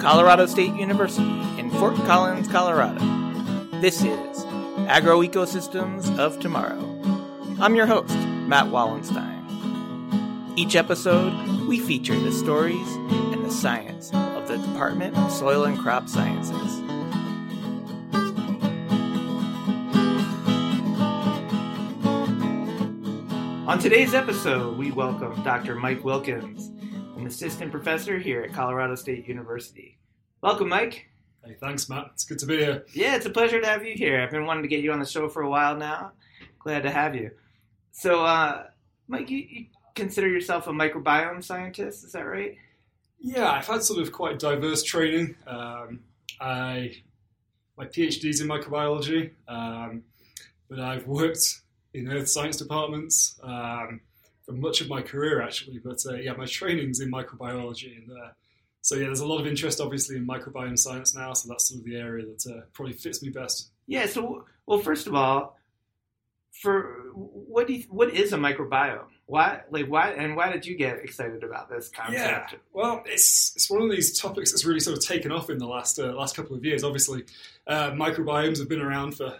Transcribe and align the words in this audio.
Colorado 0.00 0.46
State 0.46 0.74
University 0.74 1.40
in 1.58 1.70
Fort 1.70 1.96
Collins, 2.06 2.48
Colorado. 2.48 3.00
This 3.80 4.02
is 4.02 4.44
Agroecosystems 4.86 6.18
of 6.18 6.38
Tomorrow. 6.38 6.80
I'm 7.60 7.74
your 7.74 7.86
host, 7.86 8.16
Matt 8.46 8.66
Wallenstein. 8.70 9.42
Each 10.56 10.76
episode, 10.76 11.32
we 11.66 11.80
feature 11.80 12.18
the 12.18 12.30
stories 12.30 12.88
and 13.32 13.44
the 13.44 13.50
science 13.50 14.10
of 14.12 14.46
the 14.46 14.58
Department 14.58 15.16
of 15.16 15.32
Soil 15.32 15.64
and 15.64 15.78
Crop 15.78 16.08
Sciences. 16.08 16.82
On 23.66 23.78
today's 23.78 24.14
episode, 24.14 24.78
we 24.78 24.92
welcome 24.92 25.42
Dr. 25.42 25.74
Mike 25.74 26.04
Wilkins, 26.04 26.70
an 27.26 27.32
assistant 27.32 27.72
professor 27.72 28.20
here 28.20 28.42
at 28.42 28.52
Colorado 28.52 28.94
State 28.94 29.26
University. 29.26 29.98
Welcome, 30.42 30.68
Mike. 30.68 31.08
Hey, 31.44 31.56
thanks, 31.58 31.88
Matt. 31.88 32.10
It's 32.12 32.24
good 32.24 32.38
to 32.38 32.46
be 32.46 32.58
here. 32.58 32.84
Yeah, 32.94 33.16
it's 33.16 33.26
a 33.26 33.30
pleasure 33.30 33.60
to 33.60 33.66
have 33.66 33.84
you 33.84 33.94
here. 33.96 34.20
I've 34.20 34.30
been 34.30 34.46
wanting 34.46 34.62
to 34.62 34.68
get 34.68 34.78
you 34.78 34.92
on 34.92 35.00
the 35.00 35.06
show 35.06 35.28
for 35.28 35.42
a 35.42 35.50
while 35.50 35.76
now. 35.76 36.12
Glad 36.60 36.84
to 36.84 36.90
have 36.92 37.16
you. 37.16 37.32
So, 37.90 38.24
uh, 38.24 38.66
Mike, 39.08 39.28
you, 39.28 39.38
you 39.38 39.66
consider 39.96 40.28
yourself 40.28 40.68
a 40.68 40.70
microbiome 40.70 41.42
scientist, 41.42 42.04
is 42.04 42.12
that 42.12 42.22
right? 42.22 42.54
Yeah, 43.18 43.50
I've 43.50 43.66
had 43.66 43.82
sort 43.82 43.98
of 43.98 44.12
quite 44.12 44.38
diverse 44.38 44.84
training. 44.84 45.34
Um, 45.48 46.04
I 46.40 46.92
my 47.76 47.86
PhD's 47.86 48.40
in 48.40 48.46
microbiology, 48.46 49.32
um, 49.48 50.04
but 50.70 50.78
I've 50.78 51.08
worked 51.08 51.60
in 51.92 52.08
earth 52.08 52.28
science 52.28 52.56
departments 52.56 53.36
um, 53.42 54.00
for 54.46 54.52
much 54.52 54.80
of 54.80 54.88
my 54.88 55.02
career, 55.02 55.42
actually. 55.42 55.78
But 55.78 55.98
uh, 56.08 56.14
yeah, 56.14 56.32
my 56.32 56.46
training's 56.46 57.00
in 57.00 57.10
microbiology, 57.10 57.98
and 57.98 58.10
uh, 58.10 58.30
so 58.80 58.94
yeah, 58.94 59.06
there's 59.06 59.20
a 59.20 59.26
lot 59.26 59.40
of 59.40 59.46
interest, 59.46 59.80
obviously, 59.80 60.16
in 60.16 60.26
microbiome 60.26 60.78
science 60.78 61.14
now. 61.14 61.32
So 61.34 61.48
that's 61.48 61.68
sort 61.68 61.80
of 61.80 61.84
the 61.84 61.96
area 61.96 62.24
that 62.24 62.46
uh, 62.50 62.60
probably 62.72 62.94
fits 62.94 63.22
me 63.22 63.30
best. 63.30 63.70
Yeah. 63.86 64.06
So, 64.06 64.44
well, 64.66 64.78
first 64.78 65.06
of 65.06 65.14
all, 65.14 65.58
for 66.62 67.02
what 67.14 67.66
do 67.66 67.74
you, 67.74 67.84
what 67.90 68.10
is 68.14 68.32
a 68.32 68.38
microbiome? 68.38 69.06
Why, 69.26 69.62
like, 69.70 69.86
why, 69.86 70.12
and 70.12 70.36
why 70.36 70.52
did 70.52 70.64
you 70.64 70.76
get 70.76 70.98
excited 70.98 71.42
about 71.42 71.68
this 71.68 71.88
concept? 71.88 72.52
Yeah, 72.52 72.58
well, 72.72 73.02
it's 73.06 73.52
it's 73.56 73.68
one 73.68 73.82
of 73.82 73.90
these 73.90 74.18
topics 74.18 74.52
that's 74.52 74.64
really 74.64 74.78
sort 74.78 74.96
of 74.96 75.04
taken 75.04 75.32
off 75.32 75.50
in 75.50 75.58
the 75.58 75.66
last 75.66 75.98
uh, 75.98 76.12
last 76.14 76.36
couple 76.36 76.54
of 76.54 76.64
years. 76.64 76.84
Obviously, 76.84 77.24
uh, 77.66 77.90
microbiomes 77.90 78.58
have 78.60 78.68
been 78.68 78.80
around 78.80 79.16
for 79.16 79.36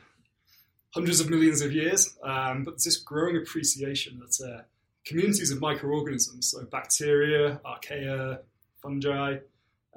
hundreds 0.90 1.20
of 1.20 1.30
millions 1.30 1.60
of 1.60 1.72
years, 1.72 2.16
um, 2.24 2.64
but 2.64 2.72
there's 2.72 2.84
this 2.84 2.96
growing 2.96 3.36
appreciation 3.36 4.18
that 4.18 4.44
uh, 4.44 4.62
communities 5.06 5.50
of 5.50 5.60
microorganisms, 5.60 6.50
so 6.50 6.64
bacteria, 6.64 7.60
archaea, 7.64 8.40
fungi, 8.82 9.36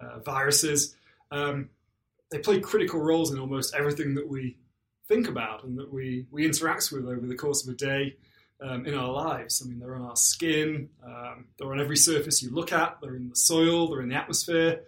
uh, 0.01 0.19
viruses, 0.19 0.95
um, 1.31 1.69
they 2.31 2.37
play 2.37 2.59
critical 2.59 2.99
roles 3.01 3.31
in 3.33 3.39
almost 3.39 3.75
everything 3.75 4.13
that 4.15 4.27
we 4.27 4.55
think 5.07 5.27
about 5.27 5.63
and 5.63 5.77
that 5.77 5.91
we, 5.91 6.25
we 6.31 6.45
interact 6.45 6.91
with 6.91 7.05
over 7.05 7.25
the 7.25 7.35
course 7.35 7.67
of 7.67 7.73
a 7.73 7.75
day 7.75 8.15
um, 8.61 8.85
in 8.85 8.93
our 8.93 9.11
lives. 9.11 9.61
I 9.63 9.67
mean, 9.67 9.79
they're 9.79 9.95
on 9.95 10.03
our 10.03 10.15
skin, 10.15 10.89
um, 11.03 11.45
they're 11.57 11.71
on 11.71 11.79
every 11.79 11.97
surface 11.97 12.43
you 12.43 12.51
look 12.51 12.71
at, 12.71 12.97
they're 13.01 13.15
in 13.15 13.29
the 13.29 13.35
soil, 13.35 13.89
they're 13.89 14.01
in 14.01 14.09
the 14.09 14.15
atmosphere, 14.15 14.81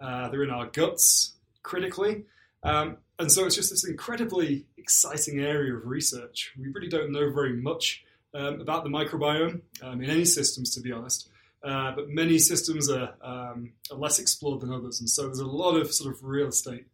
uh, 0.00 0.28
they're 0.28 0.42
in 0.42 0.50
our 0.50 0.66
guts, 0.66 1.34
critically. 1.62 2.24
Um, 2.64 2.96
and 3.20 3.30
so 3.30 3.46
it's 3.46 3.54
just 3.54 3.70
this 3.70 3.86
incredibly 3.86 4.66
exciting 4.76 5.40
area 5.40 5.74
of 5.74 5.86
research. 5.86 6.52
We 6.58 6.68
really 6.68 6.88
don't 6.88 7.12
know 7.12 7.30
very 7.30 7.52
much 7.52 8.04
um, 8.34 8.60
about 8.60 8.84
the 8.84 8.90
microbiome 8.90 9.60
um, 9.82 10.02
in 10.02 10.10
any 10.10 10.24
systems, 10.24 10.74
to 10.74 10.80
be 10.80 10.92
honest. 10.92 11.30
Uh, 11.62 11.92
but 11.92 12.08
many 12.08 12.38
systems 12.38 12.88
are, 12.88 13.14
um, 13.20 13.72
are, 13.90 13.96
less 13.96 14.20
explored 14.20 14.60
than 14.60 14.72
others, 14.72 15.00
and 15.00 15.10
so 15.10 15.24
there's 15.24 15.40
a 15.40 15.46
lot 15.46 15.76
of 15.76 15.92
sort 15.92 16.14
of 16.14 16.22
real 16.22 16.46
estate 16.46 16.86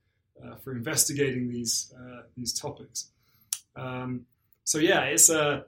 uh, 0.43 0.55
for 0.57 0.73
investigating 0.73 1.51
these 1.51 1.93
uh, 1.99 2.23
these 2.35 2.53
topics. 2.59 3.11
Um, 3.77 4.25
so 4.65 4.79
yeah, 4.79 5.03
it's 5.03 5.29
a 5.29 5.67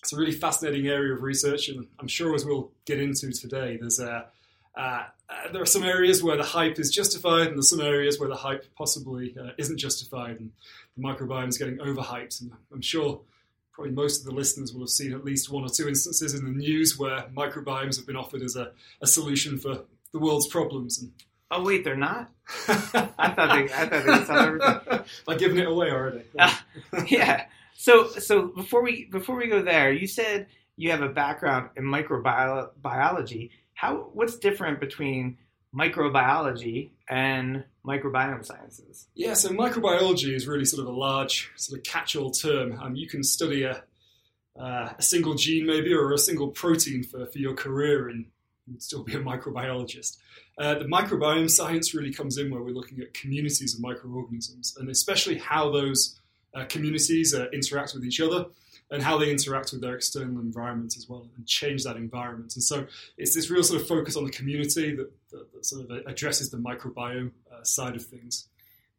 it's 0.00 0.14
a 0.14 0.16
really 0.16 0.32
fascinating 0.32 0.88
area 0.88 1.12
of 1.12 1.22
research, 1.22 1.68
and 1.68 1.86
I'm 2.00 2.08
sure 2.08 2.34
as 2.34 2.46
we'll 2.46 2.70
get 2.86 2.98
into 2.98 3.32
today, 3.32 3.76
there's 3.78 4.00
a 4.00 4.26
uh, 4.76 5.04
uh, 5.28 5.52
there 5.52 5.62
are 5.62 5.66
some 5.66 5.82
areas 5.82 6.22
where 6.22 6.36
the 6.36 6.42
hype 6.42 6.78
is 6.78 6.90
justified, 6.90 7.48
and 7.48 7.56
there's 7.56 7.70
some 7.70 7.80
areas 7.80 8.18
where 8.18 8.28
the 8.28 8.36
hype 8.36 8.64
possibly 8.74 9.36
uh, 9.38 9.50
isn't 9.58 9.78
justified, 9.78 10.40
and 10.40 10.50
the 10.96 11.02
microbiome 11.02 11.48
is 11.48 11.58
getting 11.58 11.78
overhyped. 11.78 12.40
And 12.40 12.52
I'm 12.72 12.80
sure 12.80 13.20
probably 13.72 13.92
most 13.92 14.20
of 14.20 14.26
the 14.26 14.32
listeners 14.32 14.72
will 14.72 14.82
have 14.82 14.90
seen 14.90 15.12
at 15.12 15.24
least 15.24 15.50
one 15.50 15.64
or 15.64 15.68
two 15.68 15.88
instances 15.88 16.34
in 16.34 16.44
the 16.44 16.50
news 16.50 16.98
where 16.98 17.24
microbiomes 17.34 17.96
have 17.96 18.06
been 18.06 18.16
offered 18.16 18.42
as 18.42 18.56
a, 18.56 18.72
a 19.00 19.06
solution 19.06 19.58
for 19.58 19.84
the 20.12 20.18
world's 20.18 20.46
problems. 20.46 21.00
And 21.00 21.12
oh 21.50 21.64
wait, 21.64 21.84
they're 21.84 21.96
not. 21.96 22.30
I 22.68 23.32
thought 23.34 23.36
they, 23.36 23.72
I 23.72 23.86
thought 23.86 24.30
they 24.30 24.48
would 24.50 24.62
everything. 24.62 25.04
By 25.26 25.36
giving 25.36 25.58
it 25.58 25.66
away 25.66 25.90
already. 25.90 26.24
Yeah. 26.34 26.54
Uh, 26.92 27.04
yeah. 27.08 27.46
So 27.74 28.08
so 28.08 28.48
before 28.48 28.82
we 28.82 29.06
before 29.06 29.36
we 29.36 29.48
go 29.48 29.62
there, 29.62 29.92
you 29.92 30.06
said 30.06 30.46
you 30.76 30.90
have 30.90 31.02
a 31.02 31.08
background 31.08 31.70
in 31.76 31.84
microbiology. 31.84 33.50
How 33.74 34.10
what's 34.12 34.36
different 34.36 34.78
between 34.80 35.38
microbiology 35.74 36.90
and 37.08 37.64
microbiome 37.86 38.44
sciences? 38.44 39.08
Yeah, 39.14 39.34
so 39.34 39.50
microbiology 39.50 40.34
is 40.34 40.46
really 40.46 40.64
sort 40.64 40.86
of 40.86 40.94
a 40.94 40.96
large 40.96 41.50
sort 41.56 41.78
of 41.78 41.84
catch-all 41.84 42.30
term. 42.30 42.78
Um, 42.80 42.94
you 42.94 43.08
can 43.08 43.22
study 43.22 43.64
a, 43.64 43.82
uh, 44.58 44.92
a 44.98 45.02
single 45.02 45.34
gene 45.34 45.66
maybe 45.66 45.92
or 45.92 46.12
a 46.12 46.18
single 46.18 46.48
protein 46.48 47.02
for, 47.02 47.26
for 47.26 47.38
your 47.38 47.54
career 47.54 48.08
and 48.08 48.26
still 48.78 49.02
be 49.02 49.14
a 49.14 49.20
microbiologist. 49.20 50.18
Uh, 50.58 50.74
the 50.74 50.84
microbiome 50.84 51.50
science 51.50 51.94
really 51.94 52.12
comes 52.12 52.38
in 52.38 52.50
where 52.50 52.62
we're 52.62 52.74
looking 52.74 53.00
at 53.00 53.14
communities 53.14 53.74
of 53.74 53.80
microorganisms 53.80 54.76
and 54.78 54.90
especially 54.90 55.38
how 55.38 55.70
those 55.70 56.20
uh, 56.54 56.64
communities 56.66 57.34
uh, 57.34 57.46
interact 57.52 57.94
with 57.94 58.04
each 58.04 58.20
other 58.20 58.46
and 58.92 59.02
how 59.02 59.16
they 59.18 59.30
interact 59.30 59.72
with 59.72 59.80
their 59.80 59.96
external 59.96 60.38
environment 60.40 60.94
as 60.98 61.08
well 61.08 61.26
and 61.36 61.46
change 61.46 61.82
that 61.82 61.96
environment. 61.96 62.54
And 62.54 62.62
so 62.62 62.86
it's 63.16 63.34
this 63.34 63.50
real 63.50 63.64
sort 63.64 63.80
of 63.80 63.88
focus 63.88 64.16
on 64.16 64.24
the 64.24 64.30
community 64.30 64.94
that, 64.94 65.10
that, 65.30 65.52
that 65.52 65.64
sort 65.64 65.90
of 65.90 66.06
addresses 66.06 66.50
the 66.50 66.58
microbiome 66.58 67.32
uh, 67.50 67.64
side 67.64 67.96
of 67.96 68.04
things. 68.04 68.48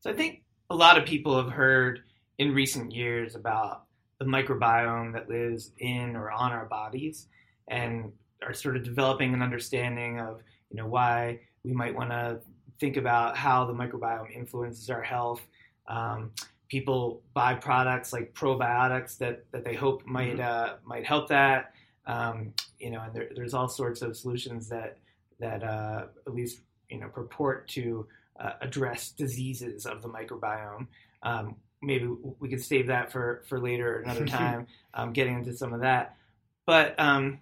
So 0.01 0.09
I 0.09 0.13
think 0.13 0.41
a 0.71 0.75
lot 0.75 0.97
of 0.97 1.05
people 1.05 1.37
have 1.41 1.51
heard 1.51 2.01
in 2.39 2.53
recent 2.55 2.91
years 2.91 3.35
about 3.35 3.83
the 4.17 4.25
microbiome 4.25 5.13
that 5.13 5.29
lives 5.29 5.71
in 5.77 6.15
or 6.15 6.31
on 6.31 6.51
our 6.51 6.65
bodies 6.65 7.27
and 7.67 8.11
are 8.41 8.53
sort 8.53 8.75
of 8.75 8.83
developing 8.83 9.33
an 9.35 9.43
understanding 9.43 10.19
of 10.19 10.41
you 10.71 10.77
know 10.77 10.87
why 10.87 11.39
we 11.63 11.71
might 11.71 11.95
want 11.95 12.09
to 12.09 12.39
think 12.79 12.97
about 12.97 13.37
how 13.37 13.63
the 13.63 13.73
microbiome 13.73 14.35
influences 14.35 14.89
our 14.89 15.03
health. 15.03 15.41
Um, 15.87 16.31
people 16.73 17.21
buy 17.35 17.53
products 17.53 18.11
like 18.11 18.33
probiotics 18.33 19.19
that, 19.19 19.45
that 19.51 19.63
they 19.63 19.75
hope 19.75 20.03
might 20.07 20.37
mm-hmm. 20.37 20.71
uh, 20.71 20.73
might 20.83 21.05
help 21.05 21.29
that. 21.29 21.71
Um, 22.07 22.55
you 22.79 22.89
know, 22.89 22.99
and 23.01 23.13
there, 23.13 23.29
there's 23.35 23.53
all 23.53 23.67
sorts 23.67 24.01
of 24.01 24.17
solutions 24.17 24.69
that 24.69 24.97
that 25.39 25.63
uh, 25.63 26.05
at 26.25 26.33
least 26.33 26.61
you 26.89 26.99
know 26.99 27.09
purport 27.09 27.67
to 27.69 28.07
uh, 28.39 28.53
address 28.61 29.11
diseases 29.11 29.85
of 29.85 30.01
the 30.01 30.09
microbiome. 30.09 30.87
Um, 31.21 31.57
maybe 31.83 32.07
we 32.39 32.49
could 32.49 32.63
save 32.63 32.87
that 32.87 33.11
for 33.11 33.43
for 33.47 33.59
later 33.59 33.99
another 33.99 34.25
time, 34.39 34.65
um, 34.95 35.13
getting 35.13 35.35
into 35.35 35.53
some 35.53 35.73
of 35.73 35.81
that. 35.81 36.17
But 36.65 36.99
um, 36.99 37.37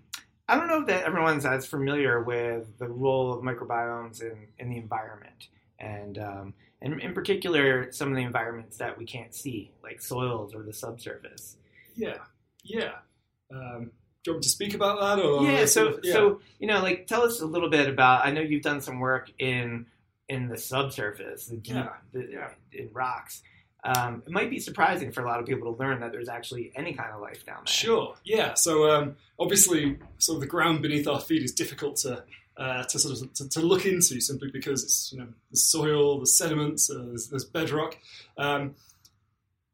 I 0.50 0.58
don't 0.58 0.68
know 0.68 0.84
that 0.88 1.06
everyone's 1.06 1.46
as 1.46 1.66
familiar 1.66 2.22
with 2.22 2.78
the 2.80 2.90
role 2.90 3.32
of 3.32 3.42
microbiomes 3.46 4.22
in, 4.22 4.48
in 4.60 4.70
the 4.70 4.76
environment 4.76 5.48
and 5.80 6.18
um, 6.18 6.54
and 6.82 7.00
in 7.00 7.14
particular 7.14 7.92
some 7.92 8.10
of 8.10 8.16
the 8.16 8.24
environments 8.24 8.78
that 8.78 8.98
we 8.98 9.06
can't 9.06 9.34
see, 9.34 9.72
like 9.84 10.02
soils 10.02 10.54
or 10.56 10.64
the 10.64 10.74
subsurface. 10.74 11.58
Yeah, 11.96 12.18
yeah. 12.64 12.94
Um, 13.54 13.92
do 14.24 14.30
you 14.30 14.34
want 14.34 14.40
me 14.40 14.44
to 14.44 14.50
speak 14.50 14.74
about 14.76 15.00
that? 15.00 15.24
Or 15.24 15.44
yeah, 15.44 15.66
so 15.66 16.00
yeah. 16.04 16.14
so 16.14 16.42
you 16.60 16.68
know, 16.68 16.82
like 16.82 17.08
tell 17.08 17.24
us 17.24 17.42
a 17.42 17.46
little 17.46 17.70
bit 17.70 17.88
about. 17.88 18.26
I 18.26 18.32
know 18.32 18.42
you've 18.42 18.64
done 18.64 18.82
some 18.82 19.00
work 19.00 19.32
in 19.40 19.86
in 20.30 20.48
the 20.48 20.58
subsurface, 20.58 21.48
the 21.48 21.60
yeah. 21.64 21.90
The, 22.14 22.28
yeah. 22.32 22.50
in 22.72 22.90
rocks. 22.94 23.42
Um, 23.84 24.22
it 24.28 24.32
might 24.32 24.52
be 24.52 24.60
surprising 24.60 25.12
for 25.12 25.24
a 25.24 25.28
lot 25.28 25.40
of 25.40 25.48
people 25.48 25.74
to 25.74 25.80
learn 25.80 26.02
that 26.02 26.12
there's 26.12 26.30
actually 26.30 26.72
any 26.76 26.94
kind 26.94 27.12
of 27.12 27.20
life 27.20 27.44
down 27.46 27.64
there. 27.66 27.74
Sure, 27.74 28.16
yeah. 28.24 28.54
So 28.54 28.92
um, 28.92 29.16
obviously, 29.40 29.98
sort 30.20 30.36
of 30.36 30.42
the 30.42 30.48
ground 30.48 30.84
beneath 30.84 31.08
our 31.08 31.20
feet 31.20 31.44
is 31.44 31.52
difficult 31.52 31.96
to 31.98 32.24
uh, 32.58 32.84
to 32.84 33.00
sort 33.00 33.22
of 33.22 33.34
to, 33.34 33.50
to, 33.50 33.62
look 33.62 33.86
into 33.86 34.20
simply 34.20 34.50
because 34.52 34.84
it's 34.84 35.12
you 35.12 35.20
know 35.20 35.28
the 35.50 35.58
soil, 35.58 36.20
the 36.20 36.28
sediments, 36.28 36.90
uh, 36.90 37.04
there's, 37.08 37.28
there's, 37.28 37.46
bedrock. 37.46 37.98
Um, 38.38 38.76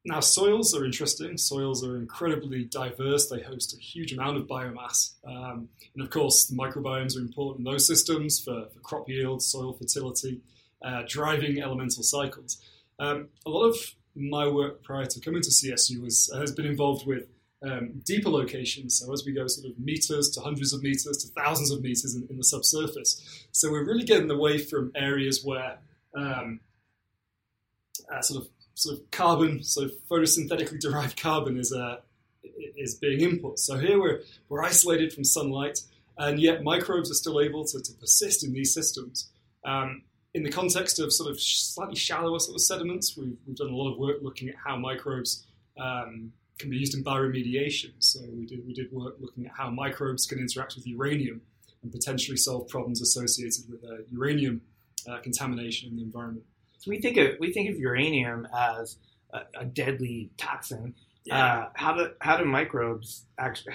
now 0.06 0.20
soils 0.22 0.74
are 0.74 0.86
interesting. 0.86 1.38
Soils 1.38 1.84
are 1.84 1.98
incredibly 1.98 2.64
diverse. 2.64 3.30
They 3.30 3.42
host 3.42 3.76
a 3.76 3.80
huge 3.80 4.14
amount 4.14 4.38
of 4.38 4.48
biomass, 4.48 5.14
um, 5.26 5.70
and 5.94 6.04
of 6.04 6.10
course 6.10 6.46
the 6.46 6.56
microbiomes 6.56 7.18
are 7.18 7.22
important 7.22 7.68
in 7.68 7.72
those 7.72 7.88
systems 7.88 8.40
for, 8.40 8.68
for 8.74 8.80
crop 8.80 9.10
yield, 9.10 9.42
soil 9.42 9.74
fertility, 9.74 10.42
uh, 10.82 11.04
driving 11.08 11.62
elemental 11.62 12.04
cycles. 12.04 12.62
Um, 13.00 13.30
a 13.46 13.50
lot 13.50 13.68
of 13.68 13.76
my 14.16 14.48
work 14.48 14.84
prior 14.84 15.06
to 15.06 15.20
coming 15.20 15.42
to 15.42 15.50
CSU 15.50 16.02
was, 16.02 16.32
has 16.36 16.52
been 16.52 16.66
involved 16.66 17.06
with 17.06 17.28
um, 17.66 18.02
deeper 18.06 18.30
locations. 18.30 19.00
So 19.00 19.12
as 19.14 19.24
we 19.26 19.32
go 19.32 19.48
sort 19.48 19.72
of 19.72 19.80
meters 19.80 20.30
to 20.32 20.42
hundreds 20.42 20.74
of 20.74 20.84
meters 20.84 21.18
to 21.18 21.42
thousands 21.42 21.72
of 21.72 21.82
meters 21.82 22.16
in, 22.16 22.28
in 22.30 22.38
the 22.38 22.44
subsurface. 22.44 23.46
So 23.52 23.72
we're 23.72 23.86
really 23.86 24.04
getting 24.04 24.30
away 24.30 24.58
from 24.60 24.92
areas 24.96 25.44
where 25.44 25.80
um, 26.16 26.60
uh, 28.14 28.22
sort 28.22 28.44
of 28.44 28.50
sort 28.76 29.00
of 29.00 29.10
carbon, 29.10 29.64
so 29.64 29.90
photosynthetically 30.10 30.80
derived 30.80 31.20
carbon 31.20 31.58
is 31.58 31.74
uh, 31.74 31.98
is 32.78 32.96
being 32.96 33.22
input. 33.22 33.60
So 33.60 33.78
here 33.78 34.00
we're 34.00 34.22
we're 34.50 34.64
isolated 34.64 35.14
from 35.14 35.24
sunlight, 35.24 35.80
and 36.18 36.40
yet 36.40 36.64
microbes 36.64 37.10
are 37.10 37.16
still 37.16 37.42
able 37.42 37.66
to, 37.66 37.82
to 37.82 37.94
persist 37.94 38.44
in 38.44 38.54
these 38.54 38.74
systems. 38.74 39.30
Um, 39.66 40.04
in 40.34 40.44
the 40.44 40.52
context 40.52 41.00
of 41.00 41.12
sort 41.12 41.32
of 41.32 41.42
slightly 41.42 41.96
shallower 41.96 42.40
sort 42.40 42.56
of 42.56 42.62
sediments, 42.62 43.18
we've, 43.18 43.36
we've 43.48 43.56
done 43.56 43.70
a 43.70 43.76
lot 43.76 43.92
of 43.92 43.98
work 43.98 44.18
looking 44.22 44.50
at 44.50 44.56
how 44.64 44.78
microbes 44.78 45.48
um, 45.80 46.32
can 46.58 46.70
be 46.70 46.78
used 46.78 46.96
in 46.96 47.04
bioremediation. 47.04 47.92
So 48.00 48.20
we 48.34 48.46
did 48.46 48.66
we 48.66 48.74
did 48.74 48.92
work 48.92 49.16
looking 49.20 49.46
at 49.46 49.52
how 49.56 49.70
microbes 49.70 50.26
can 50.26 50.40
interact 50.40 50.76
with 50.76 50.88
uranium 50.88 51.42
and 51.84 51.92
potentially 51.92 52.38
solve 52.38 52.68
problems 52.68 53.02
associated 53.02 53.64
with 53.70 53.84
uh, 53.84 54.04
uranium 54.12 54.62
uh, 55.10 55.20
contamination 55.20 55.90
in 55.90 55.96
the 55.98 56.04
environment. 56.04 56.46
So 56.80 56.92
we 56.92 57.00
think 57.00 57.18
of 57.18 57.40
we 57.40 57.54
think 57.54 57.70
of 57.70 57.78
uranium 57.78 58.48
as 58.56 58.98
a, 59.32 59.42
a 59.60 59.66
deadly 59.66 60.32
toxin. 60.38 60.96
Yeah. 61.26 61.46
Uh, 61.46 61.70
how 61.76 61.94
do 61.94 62.12
how 62.22 62.38
do 62.38 62.46
microbes 62.46 63.26
actually 63.38 63.74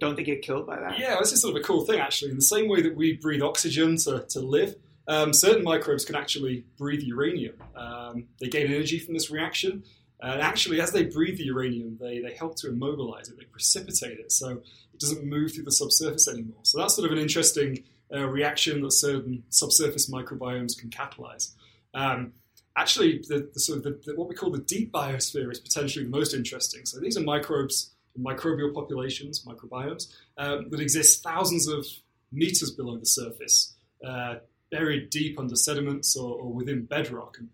don't 0.00 0.16
they 0.16 0.22
get 0.22 0.42
killed 0.42 0.66
by 0.66 0.78
that? 0.78 0.98
Yeah, 0.98 1.16
this 1.18 1.32
is 1.32 1.42
sort 1.42 1.56
of 1.56 1.62
a 1.62 1.64
cool 1.64 1.84
thing 1.84 1.98
actually. 1.98 2.30
In 2.30 2.36
the 2.36 2.42
same 2.42 2.68
way 2.68 2.82
that 2.82 2.94
we 2.94 3.14
breathe 3.14 3.42
oxygen 3.42 3.96
to, 3.98 4.24
to 4.30 4.40
live, 4.40 4.76
um, 5.08 5.32
certain 5.32 5.64
microbes 5.64 6.04
can 6.04 6.14
actually 6.14 6.64
breathe 6.78 7.02
uranium. 7.02 7.56
Um, 7.74 8.28
they 8.40 8.48
gain 8.48 8.68
energy 8.68 8.98
from 9.00 9.14
this 9.14 9.30
reaction, 9.30 9.82
and 10.22 10.40
actually, 10.40 10.80
as 10.80 10.92
they 10.92 11.04
breathe 11.04 11.38
the 11.38 11.44
uranium, 11.44 11.98
they, 12.00 12.20
they 12.20 12.34
help 12.34 12.56
to 12.56 12.68
immobilize 12.68 13.28
it, 13.28 13.36
they 13.36 13.44
precipitate 13.44 14.18
it, 14.20 14.30
so 14.30 14.50
it 14.94 15.00
doesn't 15.00 15.24
move 15.24 15.52
through 15.52 15.64
the 15.64 15.72
subsurface 15.72 16.28
anymore. 16.28 16.60
So 16.62 16.78
that's 16.78 16.94
sort 16.94 17.06
of 17.06 17.12
an 17.12 17.18
interesting 17.18 17.82
uh, 18.14 18.26
reaction 18.28 18.82
that 18.82 18.92
certain 18.92 19.42
subsurface 19.48 20.08
microbiomes 20.08 20.78
can 20.78 20.90
catalyze. 20.90 21.54
Um, 21.92 22.34
actually, 22.76 23.18
the, 23.28 23.50
the 23.52 23.60
sort 23.60 23.78
of 23.78 23.84
the, 23.84 24.00
the, 24.04 24.14
what 24.14 24.28
we 24.28 24.34
call 24.34 24.50
the 24.50 24.60
deep 24.60 24.92
biosphere 24.92 25.50
is 25.50 25.58
potentially 25.58 26.04
the 26.04 26.10
most 26.10 26.34
interesting. 26.34 26.86
So 26.86 27.00
these 27.00 27.16
are 27.16 27.22
microbes, 27.22 27.90
microbial 28.18 28.72
populations, 28.72 29.44
microbiomes 29.44 30.14
um, 30.38 30.68
that 30.70 30.80
exist 30.80 31.22
thousands 31.22 31.66
of 31.66 31.84
meters 32.30 32.70
below 32.70 32.96
the 32.96 33.06
surface, 33.06 33.74
uh, 34.06 34.36
buried 34.70 35.10
deep 35.10 35.38
under 35.38 35.56
sediments 35.56 36.16
or, 36.16 36.38
or 36.38 36.52
within 36.52 36.84
bedrock. 36.84 37.38
And, 37.38 37.48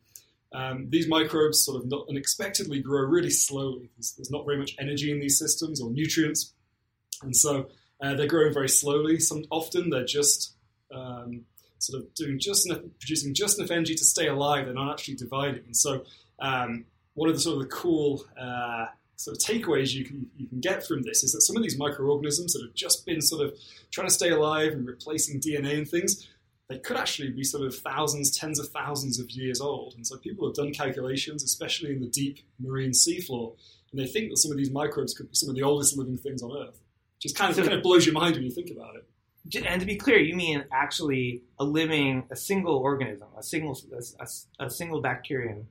um, 0.53 0.89
these 0.89 1.09
microbes 1.09 1.65
sort 1.65 1.85
of 1.85 1.93
unexpectedly 2.09 2.81
grow 2.81 3.03
really 3.03 3.31
slowly. 3.31 3.91
There's, 3.97 4.13
there's, 4.13 4.31
not 4.31 4.47
very 4.47 4.57
much 4.57 4.75
energy 4.79 5.11
in 5.11 5.21
these 5.21 5.39
systems 5.39 5.81
or 5.81 5.91
nutrients, 5.91 6.55
and 7.23 7.37
so 7.37 7.69
uh, 8.03 8.15
they're 8.15 8.27
growing 8.27 8.55
very 8.55 8.69
slowly. 8.69 9.21
Some 9.21 9.45
often 9.51 9.91
they're 9.91 10.05
just 10.05 10.55
um, 10.95 11.45
sort 11.79 12.03
of 12.03 12.15
doing 12.15 12.39
just 12.39 12.67
enough, 12.67 12.81
producing 12.99 13.35
just 13.35 13.59
enough 13.59 13.71
energy 13.71 13.95
to 13.95 14.05
stay 14.05 14.29
alive. 14.29 14.65
They're 14.65 14.75
not 14.75 14.93
actually 14.93 15.17
dividing. 15.17 15.65
And 15.67 15.77
so, 15.77 16.05
um, 16.39 16.87
one 17.15 17.29
of 17.29 17.35
the 17.35 17.41
sort 17.41 17.57
of 17.57 17.63
the 17.63 17.75
cool 17.75 18.25
uh, 18.41 18.87
sort 19.17 19.37
of 19.37 19.43
takeaways 19.43 19.93
you 19.93 20.05
can 20.05 20.31
you 20.37 20.47
can 20.47 20.61
get 20.61 20.87
from 20.87 21.03
this 21.03 21.25
is 21.25 21.33
that 21.33 21.43
some 21.43 21.57
of 21.57 21.63
these 21.63 21.77
microorganisms 21.77 22.53
that 22.55 22.63
have 22.63 22.75
just 22.75 23.05
been 23.05 23.21
sort 23.21 23.45
of 23.45 23.55
trying 23.91 24.07
to 24.07 24.15
stay 24.15 24.31
alive 24.31 24.73
and 24.73 24.87
replacing 24.87 25.41
DNA 25.41 25.77
and 25.77 25.89
things 25.89 26.29
they 26.69 26.79
could 26.79 26.97
actually 26.97 27.31
be 27.31 27.45
sort 27.45 27.67
of 27.67 27.75
thousands, 27.75 28.37
tens 28.37 28.59
of 28.59 28.69
thousands 28.69 29.19
of 29.19 29.31
years 29.31 29.61
old. 29.61 29.95
And 29.95 30.07
so 30.07 30.19
people 30.19 30.47
have 30.47 30.55
done 30.55 30.73
calculations, 30.73 31.43
especially 31.43 31.93
in 31.93 32.01
the 32.01 32.09
deep 32.09 32.41
marine 32.59 32.91
seafloor, 32.91 33.57
and 33.91 34.01
they 34.01 34.07
think 34.07 34.31
that 34.31 34.37
some 34.37 34.51
of 34.51 34.59
these 34.59 34.71
microbes 34.71 35.15
could 35.15 35.31
be 35.31 35.35
some 35.35 35.49
of 35.49 35.55
the 35.55 35.63
oldest 35.63 35.97
living 35.97 36.19
things 36.19 36.43
on 36.43 36.55
Earth. 36.57 36.79
Just 37.21 37.37
kind 37.37 37.51
of 37.51 37.57
so, 37.57 37.63
kind 37.63 37.75
of 37.75 37.83
blows 37.83 38.05
your 38.05 38.13
mind 38.13 38.37
when 38.37 38.45
you 38.45 38.51
think 38.51 38.71
about 38.71 38.97
it. 38.97 39.65
And 39.67 39.81
to 39.81 39.87
be 39.87 39.97
clear, 39.97 40.19
you 40.19 40.37
mean 40.37 40.65
actually 40.71 41.43
a 41.59 41.65
living, 41.65 42.25
a 42.31 42.37
single 42.37 42.77
organism, 42.77 43.29
a 43.37 43.43
single, 43.43 43.81
a, 44.21 44.27
a 44.65 44.69
single 44.69 45.01
bacterium 45.01 45.69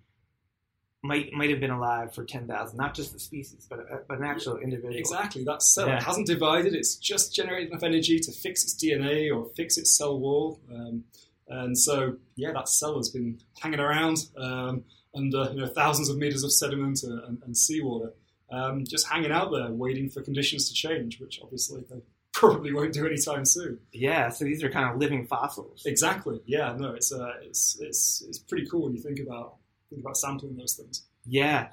might 1.07 1.33
might 1.33 1.49
have 1.49 1.59
been 1.59 1.71
alive 1.71 2.13
for 2.13 2.23
ten 2.23 2.47
thousand, 2.47 2.77
not 2.77 2.93
just 2.93 3.13
the 3.13 3.19
species, 3.19 3.65
but 3.69 3.79
a, 3.79 4.01
but 4.07 4.19
an 4.19 4.25
actual 4.25 4.57
individual. 4.57 4.95
Exactly, 4.95 5.43
that 5.45 5.63
cell 5.63 5.87
yeah. 5.87 5.97
it 5.97 6.03
hasn't 6.03 6.27
divided; 6.27 6.73
it's 6.73 6.95
just 6.95 7.33
generated 7.33 7.69
enough 7.69 7.83
energy 7.83 8.19
to 8.19 8.31
fix 8.31 8.63
its 8.63 8.75
DNA 8.75 9.35
or 9.35 9.49
fix 9.55 9.77
its 9.77 9.97
cell 9.97 10.19
wall. 10.19 10.59
Um, 10.71 11.05
and 11.49 11.77
so, 11.77 12.17
yeah, 12.35 12.51
that 12.51 12.67
cell 12.67 12.97
has 12.97 13.09
been 13.09 13.39
hanging 13.59 13.79
around 13.79 14.17
um, 14.37 14.83
under 15.15 15.49
you 15.53 15.61
know 15.61 15.67
thousands 15.67 16.09
of 16.09 16.17
meters 16.17 16.43
of 16.43 16.51
sediment 16.51 17.03
and, 17.03 17.19
and, 17.23 17.43
and 17.43 17.57
seawater, 17.57 18.13
um, 18.51 18.83
just 18.85 19.07
hanging 19.07 19.31
out 19.31 19.51
there, 19.51 19.71
waiting 19.71 20.09
for 20.09 20.21
conditions 20.21 20.67
to 20.67 20.73
change, 20.73 21.19
which 21.19 21.39
obviously 21.41 21.83
they 21.89 22.01
probably 22.33 22.73
won't 22.73 22.93
do 22.93 23.05
anytime 23.05 23.45
soon. 23.45 23.79
Yeah, 23.93 24.29
so 24.29 24.45
these 24.45 24.63
are 24.63 24.69
kind 24.69 24.91
of 24.91 24.99
living 24.99 25.25
fossils. 25.25 25.83
Exactly. 25.85 26.41
Yeah, 26.45 26.75
no, 26.77 26.93
it's 26.93 27.11
uh, 27.11 27.33
it's 27.41 27.79
it's 27.79 28.23
it's 28.27 28.39
pretty 28.39 28.67
cool 28.67 28.83
when 28.83 28.93
you 28.93 29.01
think 29.01 29.19
about 29.19 29.55
think 29.89 30.01
about 30.01 30.17
sampling 30.17 30.57
those 30.57 30.73
things. 30.73 31.03
Yeah. 31.25 31.69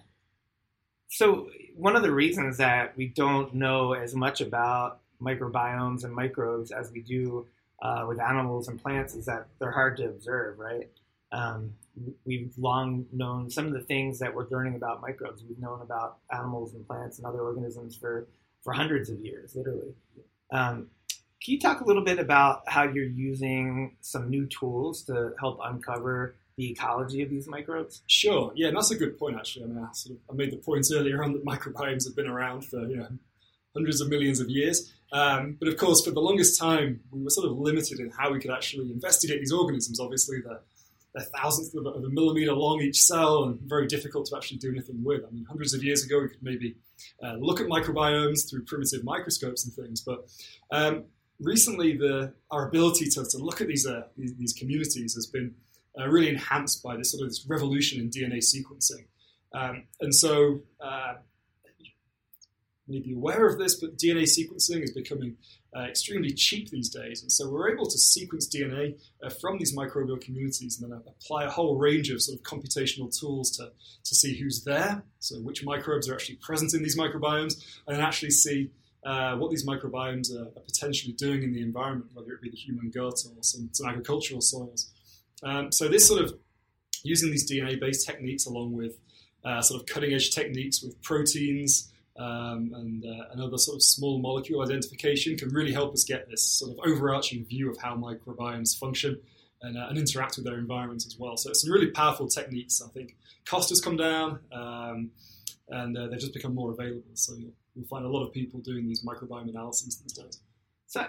So 1.08 1.48
one 1.76 1.96
of 1.96 2.02
the 2.02 2.12
reasons 2.12 2.58
that 2.58 2.96
we 2.96 3.06
don't 3.08 3.54
know 3.54 3.92
as 3.92 4.14
much 4.14 4.40
about 4.40 5.00
microbiomes 5.20 6.04
and 6.04 6.14
microbes 6.14 6.70
as 6.70 6.90
we 6.90 7.00
do 7.00 7.46
uh, 7.82 8.04
with 8.08 8.20
animals 8.20 8.68
and 8.68 8.82
plants 8.82 9.14
is 9.14 9.26
that 9.26 9.46
they're 9.58 9.70
hard 9.70 9.96
to 9.98 10.06
observe, 10.06 10.58
right? 10.58 10.90
Um, 11.32 11.74
we've 12.24 12.52
long 12.56 13.06
known 13.12 13.50
some 13.50 13.66
of 13.66 13.72
the 13.72 13.80
things 13.80 14.18
that 14.20 14.34
we're 14.34 14.48
learning 14.50 14.76
about 14.76 15.00
microbes. 15.00 15.42
We've 15.48 15.58
known 15.58 15.82
about 15.82 16.18
animals 16.32 16.74
and 16.74 16.86
plants 16.86 17.18
and 17.18 17.26
other 17.26 17.40
organisms 17.40 17.96
for, 17.96 18.26
for 18.62 18.72
hundreds 18.72 19.10
of 19.10 19.20
years, 19.20 19.54
literally. 19.54 19.94
Um, 20.50 20.88
can 21.42 21.52
you 21.52 21.60
talk 21.60 21.80
a 21.80 21.84
little 21.84 22.04
bit 22.04 22.18
about 22.18 22.62
how 22.66 22.84
you're 22.84 23.04
using 23.04 23.96
some 24.00 24.30
new 24.30 24.46
tools 24.46 25.02
to 25.02 25.34
help 25.38 25.58
uncover 25.62 26.36
the 26.56 26.70
ecology 26.70 27.22
of 27.22 27.30
these 27.30 27.48
microbes? 27.48 28.02
Sure. 28.06 28.52
Yeah, 28.54 28.70
that's 28.72 28.90
a 28.90 28.96
good 28.96 29.18
point. 29.18 29.36
Actually, 29.36 29.64
I 29.64 29.68
mean, 29.68 29.78
I, 29.78 29.92
sort 29.92 30.16
of, 30.16 30.22
I 30.30 30.34
made 30.34 30.52
the 30.52 30.56
point 30.56 30.86
earlier 30.92 31.22
on 31.22 31.32
that 31.32 31.44
microbiomes 31.44 32.06
have 32.06 32.16
been 32.16 32.28
around 32.28 32.64
for 32.64 32.86
you 32.86 32.96
know 32.96 33.08
hundreds 33.74 34.00
of 34.00 34.08
millions 34.08 34.40
of 34.40 34.48
years. 34.48 34.92
Um, 35.12 35.56
but 35.58 35.68
of 35.68 35.76
course, 35.76 36.04
for 36.04 36.10
the 36.10 36.20
longest 36.20 36.58
time, 36.58 37.00
we 37.10 37.22
were 37.22 37.30
sort 37.30 37.50
of 37.50 37.58
limited 37.58 38.00
in 38.00 38.10
how 38.10 38.32
we 38.32 38.40
could 38.40 38.50
actually 38.50 38.90
investigate 38.90 39.40
these 39.40 39.52
organisms. 39.52 40.00
Obviously, 40.00 40.38
they're, 40.44 40.60
they're 41.14 41.24
thousandths 41.24 41.74
of 41.74 41.86
a, 41.86 41.90
of 41.90 42.04
a, 42.04 42.08
millimeter 42.08 42.52
long 42.52 42.80
each 42.80 43.02
cell 43.02 43.44
and 43.44 43.60
very 43.60 43.86
difficult 43.86 44.26
to 44.26 44.36
actually 44.36 44.58
do 44.58 44.70
anything 44.70 45.04
with. 45.04 45.24
I 45.24 45.30
mean, 45.30 45.44
hundreds 45.44 45.74
of 45.74 45.84
years 45.84 46.04
ago, 46.04 46.20
we 46.20 46.28
could 46.28 46.42
maybe 46.42 46.76
uh, 47.22 47.34
look 47.34 47.60
at 47.60 47.66
microbiomes 47.66 48.48
through 48.50 48.64
primitive 48.64 49.04
microscopes 49.04 49.64
and 49.64 49.74
things. 49.74 50.00
But 50.00 50.26
um, 50.72 51.04
recently, 51.40 51.96
the, 51.96 52.32
our 52.50 52.68
ability 52.68 53.06
to, 53.10 53.24
to 53.24 53.38
look 53.38 53.60
at 53.60 53.68
these, 53.68 53.86
uh, 53.86 54.04
these, 54.16 54.34
these 54.34 54.52
communities 54.52 55.14
has 55.14 55.26
been 55.26 55.54
uh, 55.98 56.08
really 56.08 56.28
enhanced 56.28 56.82
by 56.82 56.96
this 56.96 57.12
sort 57.12 57.22
of 57.22 57.28
this 57.28 57.46
revolution 57.48 58.00
in 58.00 58.10
DNA 58.10 58.38
sequencing. 58.38 59.06
Um, 59.52 59.84
and 60.00 60.14
so, 60.14 60.60
uh, 60.80 61.14
you 62.86 62.94
may 62.94 63.00
be 63.00 63.14
aware 63.14 63.46
of 63.46 63.58
this, 63.58 63.80
but 63.80 63.96
DNA 63.96 64.24
sequencing 64.24 64.82
is 64.82 64.92
becoming 64.92 65.36
uh, 65.74 65.82
extremely 65.82 66.32
cheap 66.32 66.70
these 66.70 66.90
days. 66.90 67.22
And 67.22 67.30
so, 67.30 67.48
we're 67.48 67.72
able 67.72 67.86
to 67.86 67.98
sequence 67.98 68.48
DNA 68.48 68.98
uh, 69.22 69.30
from 69.30 69.58
these 69.58 69.76
microbial 69.76 70.20
communities 70.20 70.80
and 70.80 70.90
then 70.90 71.00
apply 71.06 71.44
a 71.44 71.50
whole 71.50 71.78
range 71.78 72.10
of 72.10 72.20
sort 72.20 72.38
of 72.38 72.44
computational 72.44 73.16
tools 73.16 73.52
to, 73.52 73.70
to 74.04 74.14
see 74.14 74.36
who's 74.36 74.64
there, 74.64 75.04
so 75.20 75.36
which 75.36 75.64
microbes 75.64 76.08
are 76.08 76.14
actually 76.14 76.36
present 76.36 76.74
in 76.74 76.82
these 76.82 76.98
microbiomes, 76.98 77.64
and 77.86 77.96
then 77.96 78.04
actually 78.04 78.30
see. 78.30 78.70
Uh, 79.06 79.36
what 79.36 79.50
these 79.50 79.66
microbiomes 79.66 80.34
are, 80.34 80.46
are, 80.46 80.62
potentially 80.64 81.12
doing 81.12 81.42
in 81.42 81.52
the 81.52 81.60
environment, 81.60 82.10
whether 82.14 82.32
it 82.32 82.40
be 82.40 82.48
the 82.48 82.56
human 82.56 82.90
gut 82.90 83.12
or 83.26 83.42
some, 83.42 83.68
some 83.70 83.86
agricultural 83.86 84.40
soils. 84.40 84.93
Um, 85.44 85.70
so 85.70 85.88
this 85.88 86.06
sort 86.06 86.22
of 86.22 86.34
using 87.02 87.30
these 87.30 87.50
DNA-based 87.50 88.06
techniques 88.06 88.46
along 88.46 88.72
with 88.72 88.98
uh, 89.44 89.60
sort 89.60 89.80
of 89.80 89.86
cutting-edge 89.86 90.30
techniques 90.30 90.82
with 90.82 91.00
proteins 91.02 91.92
um, 92.16 92.72
and, 92.74 93.04
uh, 93.04 93.32
and 93.32 93.40
other 93.40 93.58
sort 93.58 93.76
of 93.76 93.82
small 93.82 94.18
molecule 94.18 94.62
identification 94.62 95.36
can 95.36 95.50
really 95.50 95.72
help 95.72 95.92
us 95.92 96.04
get 96.04 96.28
this 96.30 96.42
sort 96.42 96.72
of 96.72 96.78
overarching 96.86 97.44
view 97.44 97.70
of 97.70 97.76
how 97.76 97.94
microbiomes 97.94 98.78
function 98.78 99.20
and, 99.62 99.76
uh, 99.76 99.86
and 99.88 99.98
interact 99.98 100.36
with 100.36 100.46
their 100.46 100.58
environment 100.58 101.04
as 101.06 101.18
well. 101.18 101.36
So 101.36 101.50
it's 101.50 101.62
some 101.62 101.72
really 101.72 101.90
powerful 101.90 102.28
techniques. 102.28 102.80
I 102.82 102.88
think 102.88 103.16
cost 103.44 103.68
has 103.68 103.80
come 103.80 103.96
down 103.96 104.38
um, 104.52 105.10
and 105.68 105.96
uh, 105.96 106.08
they've 106.08 106.20
just 106.20 106.34
become 106.34 106.54
more 106.54 106.70
available. 106.70 107.02
So 107.14 107.34
you'll, 107.34 107.52
you'll 107.74 107.86
find 107.86 108.04
a 108.04 108.08
lot 108.08 108.24
of 108.24 108.32
people 108.32 108.60
doing 108.60 108.86
these 108.86 109.04
microbiome 109.04 109.50
analyses 109.50 109.98
these 109.98 110.12
days. 110.12 110.40
So 110.86 111.04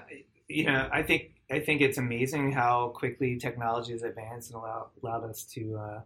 you 0.47 0.65
know, 0.65 0.89
I 0.91 1.03
think 1.03 1.31
I 1.51 1.59
think 1.59 1.81
it's 1.81 1.97
amazing 1.97 2.51
how 2.51 2.89
quickly 2.89 3.37
technology 3.37 3.91
has 3.91 4.03
advanced 4.03 4.51
and 4.51 4.61
allowed 5.03 5.23
us 5.23 5.43
to 5.53 5.77
uh, 5.77 6.01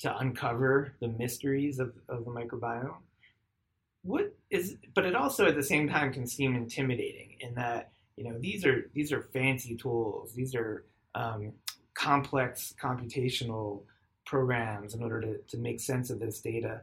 to 0.00 0.18
uncover 0.18 0.94
the 1.00 1.08
mysteries 1.08 1.78
of, 1.78 1.92
of 2.08 2.24
the 2.24 2.30
microbiome. 2.30 2.96
What 4.02 4.36
is, 4.50 4.76
but 4.94 5.06
it 5.06 5.14
also 5.14 5.46
at 5.46 5.54
the 5.54 5.62
same 5.62 5.88
time 5.88 6.12
can 6.12 6.26
seem 6.26 6.54
intimidating 6.54 7.36
in 7.40 7.54
that 7.54 7.92
you 8.16 8.24
know 8.24 8.38
these 8.38 8.64
are 8.66 8.90
these 8.94 9.12
are 9.12 9.22
fancy 9.32 9.76
tools. 9.76 10.34
These 10.34 10.54
are 10.54 10.84
um, 11.14 11.52
complex 11.94 12.74
computational 12.80 13.82
programs 14.26 14.94
in 14.94 15.02
order 15.02 15.20
to, 15.20 15.38
to 15.38 15.56
make 15.58 15.80
sense 15.80 16.10
of 16.10 16.18
this 16.18 16.40
data. 16.40 16.80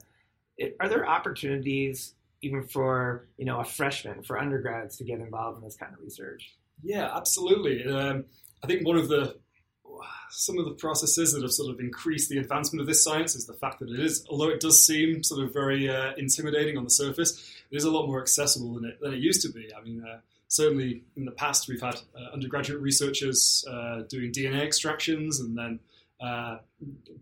It, 0.57 0.75
are 0.79 0.87
there 0.89 1.07
opportunities 1.07 2.13
even 2.41 2.63
for 2.63 3.27
you 3.37 3.45
know 3.45 3.59
a 3.59 3.65
freshman 3.65 4.23
for 4.23 4.39
undergrads 4.39 4.97
to 4.97 5.03
get 5.03 5.19
involved 5.19 5.59
in 5.59 5.63
this 5.63 5.75
kind 5.75 5.93
of 5.93 5.99
research. 5.99 6.55
Yeah, 6.83 7.09
absolutely. 7.15 7.85
Um, 7.85 8.25
I 8.63 8.67
think 8.67 8.85
one 8.85 8.97
of 8.97 9.07
the 9.07 9.37
some 10.29 10.57
of 10.57 10.65
the 10.65 10.71
processes 10.71 11.33
that 11.33 11.41
have 11.41 11.51
sort 11.51 11.73
of 11.73 11.79
increased 11.81 12.29
the 12.29 12.37
advancement 12.37 12.79
of 12.79 12.87
this 12.87 13.03
science 13.03 13.35
is 13.35 13.45
the 13.45 13.53
fact 13.53 13.79
that 13.79 13.89
it 13.89 13.99
is, 13.99 14.25
although 14.29 14.47
it 14.47 14.61
does 14.61 14.85
seem 14.85 15.23
sort 15.23 15.43
of 15.43 15.53
very 15.53 15.89
uh, 15.89 16.13
intimidating 16.17 16.77
on 16.77 16.85
the 16.85 16.89
surface, 16.89 17.53
it 17.69 17.75
is 17.75 17.83
a 17.83 17.91
lot 17.91 18.07
more 18.07 18.21
accessible 18.21 18.73
than 18.75 18.85
it 18.85 18.99
than 19.01 19.13
it 19.13 19.19
used 19.19 19.41
to 19.41 19.49
be. 19.49 19.69
I 19.73 19.81
mean. 19.81 20.03
Uh, 20.03 20.19
certainly, 20.51 21.01
in 21.15 21.23
the 21.23 21.31
past, 21.31 21.69
we've 21.69 21.81
had 21.81 21.95
uh, 22.13 22.33
undergraduate 22.33 22.81
researchers 22.81 23.63
uh, 23.69 24.01
doing 24.09 24.33
DNA 24.33 24.61
extractions 24.61 25.39
and 25.39 25.57
then 25.57 25.79
uh, 26.21 26.57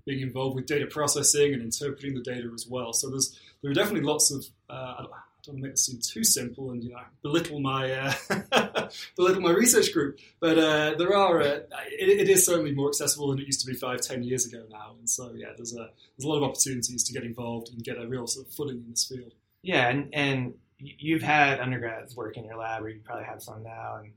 being 0.05 0.21
involved 0.21 0.55
with 0.55 0.65
data 0.65 0.87
processing 0.87 1.53
and 1.53 1.61
interpreting 1.61 2.15
the 2.15 2.21
data 2.21 2.49
as 2.53 2.67
well. 2.67 2.91
So 2.91 3.09
there's 3.09 3.39
there 3.61 3.71
are 3.71 3.73
definitely 3.73 4.01
lots 4.01 4.31
of 4.31 4.45
uh, 4.69 5.05
don't 5.51 5.61
make 5.61 5.71
this 5.71 5.85
seem 5.85 5.99
too 6.01 6.23
simple 6.23 6.71
and 6.71 6.83
you 6.83 6.91
know 6.91 6.99
belittle 7.21 7.59
my 7.59 7.91
uh, 7.91 8.89
belittle 9.15 9.41
my 9.41 9.51
research 9.51 9.93
group, 9.93 10.19
but 10.39 10.57
uh, 10.57 10.95
there 10.97 11.15
are 11.15 11.41
uh, 11.41 11.59
it, 11.91 12.21
it 12.21 12.29
is 12.29 12.45
certainly 12.45 12.73
more 12.73 12.89
accessible 12.89 13.29
than 13.29 13.39
it 13.39 13.45
used 13.45 13.61
to 13.61 13.67
be 13.67 13.73
five 13.73 14.01
ten 14.01 14.23
years 14.23 14.45
ago 14.45 14.63
now, 14.69 14.95
and 14.97 15.09
so 15.09 15.31
yeah, 15.35 15.49
there's 15.55 15.73
a 15.73 15.89
there's 16.17 16.25
a 16.25 16.27
lot 16.27 16.37
of 16.37 16.43
opportunities 16.43 17.03
to 17.03 17.13
get 17.13 17.23
involved 17.23 17.69
and 17.69 17.83
get 17.83 17.97
a 17.97 18.07
real 18.07 18.27
sort 18.27 18.47
of 18.47 18.53
footing 18.53 18.77
in 18.77 18.89
this 18.89 19.05
field. 19.05 19.33
Yeah, 19.61 19.89
and 19.89 20.09
and 20.13 20.53
you've 20.77 21.21
had 21.21 21.59
undergrads 21.59 22.15
work 22.15 22.37
in 22.37 22.45
your 22.45 22.57
lab, 22.57 22.83
or 22.83 22.89
you 22.89 23.01
probably 23.03 23.25
have 23.25 23.41
some 23.41 23.63
now, 23.63 23.97
and 24.01 24.11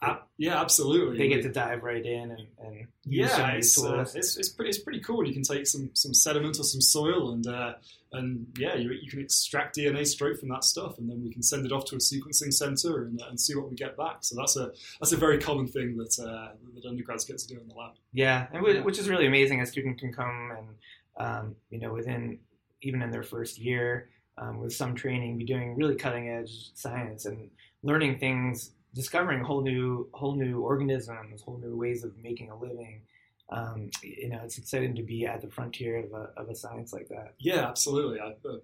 uh, 0.00 0.16
yeah, 0.36 0.60
absolutely. 0.60 1.18
They 1.18 1.28
get 1.28 1.42
to 1.42 1.50
dive 1.50 1.82
right 1.82 2.04
in 2.04 2.30
and, 2.30 2.46
and 2.60 2.86
use 3.04 3.28
yeah, 3.30 3.36
some 3.36 3.48
of 3.48 3.54
these 3.56 3.66
it's, 3.66 3.84
uh, 3.84 4.18
it's, 4.18 4.36
it's 4.36 4.48
pretty 4.48 4.68
it's 4.68 4.78
pretty 4.78 5.00
cool. 5.00 5.26
You 5.26 5.32
can 5.32 5.42
take 5.42 5.66
some 5.66 5.90
some 5.94 6.14
sediment 6.14 6.58
or 6.58 6.62
some 6.62 6.80
soil 6.80 7.32
and 7.32 7.46
uh, 7.46 7.74
and 8.12 8.46
yeah, 8.56 8.74
you, 8.74 8.90
you 8.92 9.10
can 9.10 9.20
extract 9.20 9.76
DNA 9.76 10.06
straight 10.06 10.38
from 10.38 10.48
that 10.48 10.64
stuff, 10.64 10.98
and 10.98 11.08
then 11.08 11.22
we 11.22 11.30
can 11.30 11.42
send 11.42 11.66
it 11.66 11.72
off 11.72 11.84
to 11.86 11.96
a 11.96 11.98
sequencing 11.98 12.52
center 12.52 13.04
and, 13.04 13.20
and 13.28 13.38
see 13.38 13.54
what 13.54 13.68
we 13.68 13.76
get 13.76 13.96
back. 13.96 14.18
So 14.20 14.34
that's 14.36 14.56
a 14.56 14.70
that's 15.00 15.12
a 15.12 15.16
very 15.16 15.38
common 15.38 15.66
thing 15.66 15.96
that 15.96 16.18
uh, 16.18 16.54
that 16.74 16.88
undergrads 16.88 17.24
get 17.24 17.38
to 17.38 17.46
do 17.46 17.60
in 17.60 17.68
the 17.68 17.74
lab. 17.74 17.92
Yeah, 18.12 18.46
and 18.52 18.62
whi- 18.62 18.80
which 18.80 18.98
is 18.98 19.08
really 19.08 19.26
amazing. 19.26 19.60
A 19.60 19.66
student 19.66 19.98
can 19.98 20.12
come 20.12 20.52
and 20.56 21.26
um, 21.26 21.56
you 21.70 21.78
know 21.78 21.92
within 21.92 22.38
even 22.82 23.02
in 23.02 23.10
their 23.10 23.22
first 23.24 23.58
year 23.58 24.08
um, 24.38 24.60
with 24.60 24.72
some 24.72 24.94
training, 24.94 25.36
be 25.38 25.44
doing 25.44 25.76
really 25.76 25.96
cutting 25.96 26.28
edge 26.28 26.70
science 26.74 27.26
and 27.26 27.50
learning 27.82 28.18
things, 28.18 28.72
discovering 28.94 29.42
whole 29.42 29.62
new 29.62 30.08
whole 30.12 30.34
new 30.34 30.60
organisms, 30.60 31.42
whole 31.42 31.58
new 31.58 31.76
ways 31.76 32.04
of 32.04 32.12
making 32.22 32.50
a 32.50 32.56
living. 32.56 33.02
Um, 33.50 33.90
you 34.02 34.28
know, 34.28 34.40
it's 34.44 34.58
exciting 34.58 34.94
to 34.96 35.02
be 35.02 35.24
at 35.26 35.40
the 35.40 35.48
frontier 35.48 36.04
of 36.04 36.12
a, 36.12 36.40
of 36.40 36.48
a 36.50 36.54
science 36.54 36.92
like 36.92 37.08
that. 37.08 37.34
Yeah, 37.38 37.66
absolutely. 37.66 38.20
I, 38.20 38.34
uh, 38.46 38.56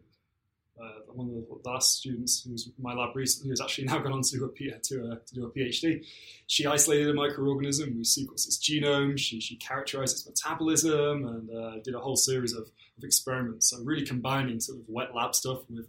uh, 0.82 0.88
one 1.12 1.28
of 1.28 1.34
the 1.62 1.70
last 1.70 1.98
students 1.98 2.42
who 2.42 2.50
was 2.52 2.68
my 2.80 2.92
lab 2.94 3.14
recently, 3.14 3.48
who's 3.50 3.60
actually 3.60 3.84
now 3.84 3.98
gone 4.02 4.12
on 4.12 4.22
to 4.22 4.36
do 4.38 4.44
a, 4.44 4.48
P- 4.48 4.72
to, 4.82 5.12
a, 5.12 5.16
to 5.24 5.34
do 5.34 5.46
a 5.46 5.50
PhD, 5.50 6.04
she 6.48 6.66
isolated 6.66 7.08
a 7.08 7.12
microorganism, 7.14 7.94
we 7.96 8.02
sequenced 8.02 8.46
its 8.48 8.58
genome, 8.58 9.16
she, 9.16 9.40
she 9.40 9.56
characterized 9.56 10.16
its 10.16 10.26
metabolism, 10.26 11.24
and 11.26 11.50
uh, 11.56 11.78
did 11.84 11.94
a 11.94 12.00
whole 12.00 12.16
series 12.16 12.52
of, 12.52 12.62
of 12.98 13.04
experiments. 13.04 13.70
So 13.70 13.78
really 13.84 14.04
combining 14.04 14.58
sort 14.60 14.78
of 14.80 14.84
wet 14.88 15.14
lab 15.14 15.34
stuff 15.34 15.60
with 15.70 15.86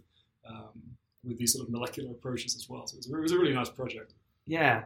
um, 0.48 0.80
with 1.24 1.36
these 1.38 1.52
sort 1.52 1.66
of 1.66 1.72
molecular 1.72 2.12
approaches 2.12 2.54
as 2.54 2.68
well. 2.68 2.86
So 2.86 2.94
it 2.94 2.98
was, 2.98 3.10
a- 3.10 3.16
it 3.16 3.20
was 3.20 3.32
a 3.32 3.38
really 3.38 3.52
nice 3.54 3.68
project. 3.68 4.14
Yeah. 4.46 4.84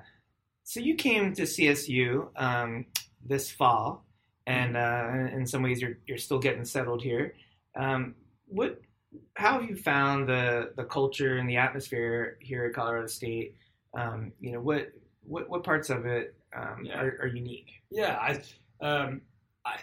So 0.64 0.80
you 0.80 0.94
came 0.94 1.34
to 1.34 1.42
CSU 1.42 2.28
um, 2.40 2.86
this 3.24 3.50
fall, 3.50 4.04
and 4.46 4.76
uh, 4.76 5.28
in 5.32 5.46
some 5.46 5.62
ways 5.62 5.80
you're 5.80 5.98
you're 6.06 6.18
still 6.18 6.38
getting 6.38 6.64
settled 6.64 7.02
here. 7.02 7.34
Um, 7.76 8.14
what? 8.46 8.80
How 9.34 9.60
have 9.60 9.68
you 9.68 9.76
found 9.76 10.28
the 10.28 10.72
the 10.76 10.84
culture 10.84 11.36
and 11.38 11.48
the 11.48 11.56
atmosphere 11.56 12.38
here 12.40 12.64
at 12.66 12.74
Colorado 12.74 13.06
State? 13.08 13.56
Um, 13.94 14.32
you 14.40 14.52
know 14.52 14.60
what 14.60 14.92
what 15.24 15.48
what 15.48 15.64
parts 15.64 15.90
of 15.90 16.06
it 16.06 16.34
um, 16.56 16.84
Yeah. 16.84 17.00
are, 17.00 17.18
are 17.22 17.26
unique? 17.26 17.70
Yeah, 17.90 18.16
I, 18.16 18.84
um, 18.84 19.22
I, 19.64 19.80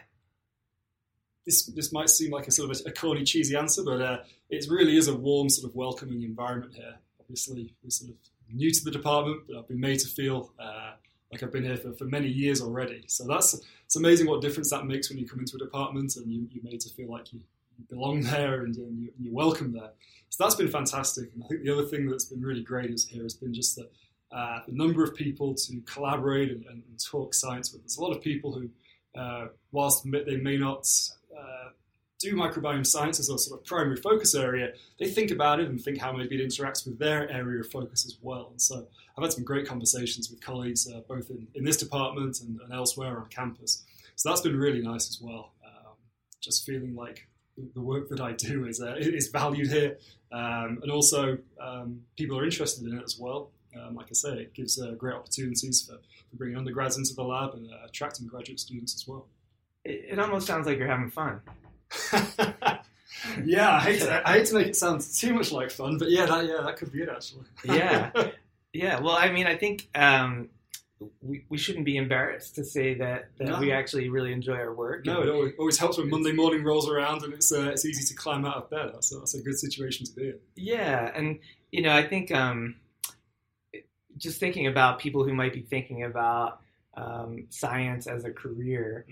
this 1.46 1.65
this 1.67 1.91
might 1.91 2.10
seem 2.10 2.32
like 2.32 2.48
a 2.48 2.51
sort 2.51 2.72
of 2.72 2.82
a, 2.86 2.89
a 2.89 2.91
corny, 2.94 3.24
cheesy 3.24 3.56
answer, 3.56 3.84
but 3.84 4.01
uh, 4.01 4.17
it 4.50 4.65
really 4.70 4.98
is 4.98 5.08
a 5.08 5.15
warm, 5.15 5.50
sort 5.50 5.70
of 5.70 5.75
welcoming 5.75 6.24
environment 6.24 6.74
here. 6.75 6.96
Obviously, 7.20 7.74
we're 7.84 7.89
sort 7.89 8.12
of 8.12 8.17
new 8.53 8.72
to 8.72 8.84
the 8.86 8.91
department, 8.91 9.41
but 9.48 9.58
I've 9.58 9.67
been 9.67 9.79
made 9.79 10.00
to 10.00 10.08
feel 10.08 10.53
uh, 10.60 10.94
like 11.31 11.43
I've 11.43 11.51
been 11.51 11.63
here 11.63 11.77
for, 11.77 11.93
for 11.93 12.05
many 12.05 12.27
years 12.27 12.62
already. 12.62 13.03
So 13.07 13.25
that's 13.25 13.60
it's 13.86 13.96
amazing 13.96 14.27
what 14.27 14.41
difference 14.41 14.69
that 14.72 14.86
makes 14.86 15.10
when 15.10 15.17
you 15.17 15.27
come 15.27 15.39
into 15.39 15.55
a 15.55 15.60
department 15.60 16.15
and 16.15 16.31
you, 16.31 16.48
you're 16.51 16.63
made 16.63 16.81
to 16.81 16.89
feel 16.89 17.10
like 17.10 17.34
you, 17.34 17.41
belong 17.89 18.22
there 18.22 18.63
and, 18.63 18.75
and 18.75 19.00
you, 19.00 19.12
you're 19.19 19.34
welcome 19.34 19.72
there. 19.72 19.91
So 20.29 20.43
that's 20.43 20.55
been 20.55 20.67
fantastic. 20.67 21.29
And 21.34 21.43
I 21.43 21.48
think 21.48 21.63
the 21.63 21.72
other 21.72 21.86
thing 21.86 22.07
that's 22.07 22.25
been 22.25 22.41
really 22.41 22.63
great 22.63 22.89
is 22.89 23.05
here 23.05 23.24
has 23.24 23.36
been 23.36 23.53
just 23.53 23.75
the, 23.75 23.88
uh, 24.31 24.60
the 24.67 24.74
number 24.74 25.03
of 25.03 25.15
people 25.15 25.53
to 25.53 25.81
collaborate 25.81 26.50
and, 26.50 26.65
and, 26.65 26.84
and 26.88 27.05
talk 27.05 27.34
science 27.34 27.72
with. 27.72 27.84
There's 27.84 27.98
a 27.98 28.01
lot 28.01 28.15
of 28.15 28.22
people 28.22 28.51
who, 28.51 28.69
uh, 29.19 29.48
whilst 29.72 30.10
they 30.12 30.38
may 30.38 30.57
not 30.57 30.89
uh, 31.38 31.69
do 32.19 32.36
microbiome 32.36 32.86
science 32.86 33.19
as 33.19 33.29
a 33.29 33.38
sort 33.38 33.60
of 33.60 33.65
primary 33.65 33.98
focus 33.98 34.34
area, 34.34 34.74
they 35.00 35.07
think 35.07 35.31
about 35.31 35.60
it 35.60 35.69
and 35.69 35.79
think 35.79 36.00
how 36.00 36.12
maybe 36.12 36.41
it 36.41 36.46
interacts 36.46 36.86
with 36.86 36.98
their 37.00 37.29
area 37.31 37.62
of 37.62 37.69
focus 37.69 38.05
as 38.05 38.17
well. 38.22 38.48
And 38.51 38.62
so 38.62 38.88
I've 39.17 39.24
had 39.24 39.33
some 39.33 39.43
great 39.43 39.67
conversations 39.67 40.29
with 40.29 40.41
colleagues 40.41 40.88
uh, 40.88 41.01
both 41.07 41.29
in, 41.29 41.47
in 41.55 41.63
this 41.63 41.77
department 41.77 42.39
and, 42.41 42.59
and 42.62 42.71
elsewhere 42.71 43.19
on 43.19 43.27
campus. 43.29 43.83
So 44.15 44.29
that's 44.29 44.41
been 44.41 44.55
really 44.57 44.81
nice 44.81 45.09
as 45.09 45.19
well. 45.21 45.53
Um, 45.65 45.93
just 46.39 46.65
feeling 46.65 46.95
like 46.95 47.27
the- 47.74 47.81
work 47.81 48.09
that 48.09 48.21
I 48.21 48.33
do 48.33 48.67
is 48.67 48.81
uh, 48.81 48.95
is 49.00 49.29
valued 49.29 49.71
here, 49.71 49.97
um, 50.31 50.79
and 50.83 50.91
also 50.91 51.38
um, 51.59 52.01
people 52.15 52.38
are 52.38 52.43
interested 52.43 52.86
in 52.86 52.97
it 52.97 53.03
as 53.03 53.17
well. 53.19 53.50
Um, 53.75 53.95
like 53.95 54.07
I 54.07 54.13
say, 54.13 54.33
it 54.39 54.53
gives 54.53 54.79
uh, 54.81 54.91
great 54.91 55.15
opportunities 55.15 55.81
for, 55.88 55.97
for 55.97 56.36
bringing 56.36 56.57
undergrads 56.57 56.97
into 56.97 57.13
the 57.13 57.24
lab 57.24 57.53
and 57.53 57.71
uh, 57.71 57.86
attracting 57.88 58.27
graduate 58.27 58.59
students 58.59 58.93
as 58.95 59.07
well. 59.07 59.27
It, 59.83 60.05
it 60.12 60.19
almost 60.19 60.47
sounds 60.47 60.67
like 60.67 60.77
you're 60.77 60.88
having 60.88 61.12
fun. 61.12 61.41
yeah, 63.43 63.75
I 63.75 63.79
hate, 63.79 64.01
to, 64.01 64.29
I 64.29 64.33
hate 64.33 64.47
to 64.47 64.55
make 64.55 64.67
it 64.67 64.75
sound 64.75 65.01
too 65.01 65.33
much 65.33 65.51
like 65.51 65.71
fun, 65.71 65.97
but 65.97 66.09
yeah, 66.09 66.25
that 66.25 66.45
yeah, 66.45 66.62
that 66.63 66.77
could 66.77 66.91
be 66.91 67.01
it 67.01 67.09
actually. 67.09 67.45
Yeah. 67.65 68.12
Yeah, 68.77 69.00
well, 69.00 69.15
I 69.15 69.31
mean, 69.31 69.48
I 69.48 69.55
think 69.55 69.89
um, 69.96 70.50
we, 71.22 71.46
we 71.50 71.57
shouldn't 71.57 71.86
be 71.86 71.98
embarrassed 71.98 72.55
to 72.55 72.63
say 72.63 72.93
that, 72.96 73.29
that 73.38 73.48
No. 73.48 73.60
we 73.60 73.72
actually 73.72 74.10
really 74.10 74.31
enjoy 74.31 74.55
our 74.55 74.74
work. 74.74 75.05
no, 75.05 75.22
it 75.22 75.29
always, 75.29 75.53
always 75.60 75.77
helps 75.77 75.98
when 75.98 76.10
Monday 76.10 76.31
morning 76.31 76.63
rolls 76.63 76.88
around 76.89 77.24
and 77.24 77.34
it's 77.34 77.51
uh, 77.51 77.69
it's 77.74 77.86
easy 77.86 78.05
to 78.05 78.15
climb 78.15 78.46
out 78.46 78.55
of 78.57 78.69
bed. 78.69 78.91
That's 78.93 79.12
a, 79.13 79.19
that's 79.19 79.34
a 79.36 79.41
good 79.41 79.57
situation 79.60 80.05
to 80.05 80.12
be 80.13 80.29
in. 80.29 80.39
Yeah, 80.55 81.12
and 81.15 81.39
you 81.72 81.81
know, 81.81 81.91
I 81.93 82.07
think 82.07 82.31
um, 82.31 82.75
just 84.17 84.39
thinking 84.39 84.67
about 84.67 85.00
people 85.00 85.24
who 85.24 85.34
might 85.34 85.53
be 85.53 85.62
thinking 85.62 86.03
about 86.03 86.62
um, 86.96 87.46
science 87.50 88.07
as 88.07 88.25
a 88.25 88.31
career. 88.31 89.05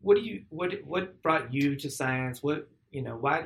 What 0.00 0.16
do 0.16 0.22
you 0.22 0.44
what 0.50 0.72
what 0.84 1.22
brought 1.22 1.52
you 1.54 1.76
to 1.76 1.90
science? 1.90 2.42
What 2.42 2.68
you 2.90 3.02
know 3.02 3.16
why 3.16 3.44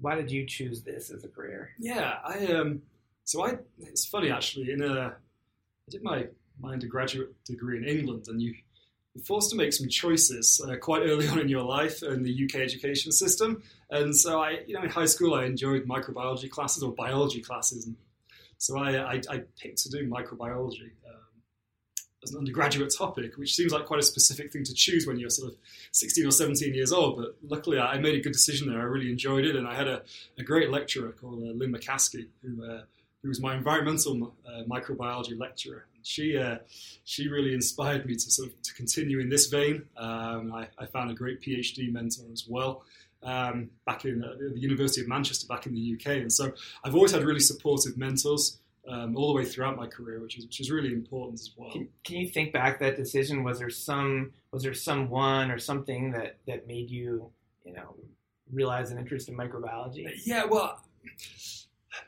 why 0.00 0.14
did 0.16 0.30
you 0.30 0.46
choose 0.46 0.82
this 0.82 1.10
as 1.10 1.24
a 1.24 1.28
career? 1.28 1.70
Yeah, 1.78 2.18
I 2.24 2.46
um. 2.46 2.82
So 3.24 3.44
I, 3.46 3.58
it's 3.78 4.06
funny 4.06 4.30
actually. 4.30 4.72
In 4.72 4.82
a, 4.82 5.08
I 5.08 5.90
did 5.90 6.02
my 6.02 6.26
my 6.60 6.72
undergraduate 6.72 7.32
degree 7.44 7.78
in 7.78 7.84
England, 7.84 8.26
and 8.28 8.40
you 8.40 8.54
you're 9.14 9.24
forced 9.24 9.50
to 9.50 9.56
make 9.56 9.72
some 9.72 9.88
choices 9.88 10.60
uh, 10.66 10.76
quite 10.76 11.02
early 11.02 11.28
on 11.32 11.38
in 11.38 11.48
your 11.48 11.64
life 11.64 12.02
in 12.02 12.22
the 12.22 12.44
UK 12.44 12.56
education 12.56 13.12
system. 13.12 13.62
And 13.90 14.16
so 14.16 14.40
I, 14.40 14.60
you 14.66 14.74
know, 14.74 14.82
in 14.82 14.90
high 14.90 15.06
school 15.06 15.34
I 15.34 15.44
enjoyed 15.44 15.86
microbiology 15.86 16.50
classes 16.50 16.82
or 16.82 16.92
biology 16.92 17.40
classes, 17.40 17.86
and 17.86 17.96
so 18.58 18.78
I 18.78 19.14
I, 19.14 19.20
I 19.30 19.42
picked 19.60 19.78
to 19.78 19.90
do 19.90 20.08
microbiology. 20.08 20.90
Um, 21.08 21.18
as 22.24 22.30
an 22.30 22.38
undergraduate 22.38 22.94
topic, 22.96 23.36
which 23.36 23.52
seems 23.52 23.72
like 23.72 23.84
quite 23.84 23.98
a 23.98 24.02
specific 24.04 24.52
thing 24.52 24.62
to 24.62 24.72
choose 24.72 25.08
when 25.08 25.18
you're 25.18 25.28
sort 25.28 25.50
of 25.50 25.58
16 25.90 26.24
or 26.24 26.30
17 26.30 26.72
years 26.72 26.92
old. 26.92 27.16
But 27.16 27.34
luckily, 27.42 27.80
I 27.80 27.98
made 27.98 28.14
a 28.14 28.20
good 28.20 28.32
decision 28.32 28.70
there. 28.70 28.80
I 28.80 28.84
really 28.84 29.10
enjoyed 29.10 29.44
it, 29.44 29.56
and 29.56 29.66
I 29.66 29.74
had 29.74 29.88
a, 29.88 30.02
a 30.38 30.44
great 30.44 30.70
lecturer 30.70 31.10
called 31.10 31.42
uh, 31.42 31.52
Lynne 31.52 31.72
Macaskie, 31.72 32.28
who 32.42 32.64
uh, 32.64 32.82
who 33.22 33.28
was 33.28 33.40
my 33.40 33.54
environmental 33.54 34.34
uh, 34.46 34.62
microbiology 34.68 35.38
lecturer. 35.38 35.86
She 36.02 36.36
uh, 36.36 36.58
she 37.04 37.28
really 37.28 37.54
inspired 37.54 38.06
me 38.06 38.14
to 38.14 38.30
sort 38.30 38.48
of 38.48 38.62
to 38.62 38.74
continue 38.74 39.20
in 39.20 39.28
this 39.28 39.46
vein. 39.46 39.84
Um, 39.96 40.52
I, 40.52 40.66
I 40.78 40.86
found 40.86 41.10
a 41.10 41.14
great 41.14 41.40
PhD 41.40 41.92
mentor 41.92 42.24
as 42.32 42.46
well. 42.48 42.84
Um, 43.22 43.70
back 43.86 44.04
in 44.04 44.24
uh, 44.24 44.34
the 44.52 44.58
University 44.58 45.00
of 45.00 45.06
Manchester, 45.06 45.46
back 45.46 45.66
in 45.66 45.74
the 45.74 45.94
UK, 45.94 46.22
and 46.22 46.32
so 46.32 46.52
I've 46.84 46.96
always 46.96 47.12
had 47.12 47.22
really 47.22 47.38
supportive 47.38 47.96
mentors 47.96 48.58
um, 48.88 49.16
all 49.16 49.28
the 49.28 49.34
way 49.34 49.44
throughout 49.44 49.76
my 49.76 49.86
career, 49.86 50.20
which 50.20 50.38
is 50.38 50.44
which 50.44 50.60
is 50.60 50.70
really 50.72 50.92
important 50.92 51.38
as 51.38 51.50
well. 51.56 51.70
Can, 51.70 51.88
can 52.02 52.16
you 52.16 52.28
think 52.28 52.52
back 52.52 52.80
that 52.80 52.96
decision? 52.96 53.44
Was 53.44 53.60
there 53.60 53.70
some 53.70 54.32
was 54.50 54.64
there 54.64 54.74
someone 54.74 55.52
or 55.52 55.58
something 55.58 56.10
that 56.12 56.38
that 56.48 56.66
made 56.66 56.90
you 56.90 57.30
you 57.64 57.74
know 57.74 57.94
realize 58.52 58.90
an 58.90 58.98
interest 58.98 59.28
in 59.28 59.36
microbiology? 59.36 60.10
Yeah, 60.24 60.44
well, 60.44 60.80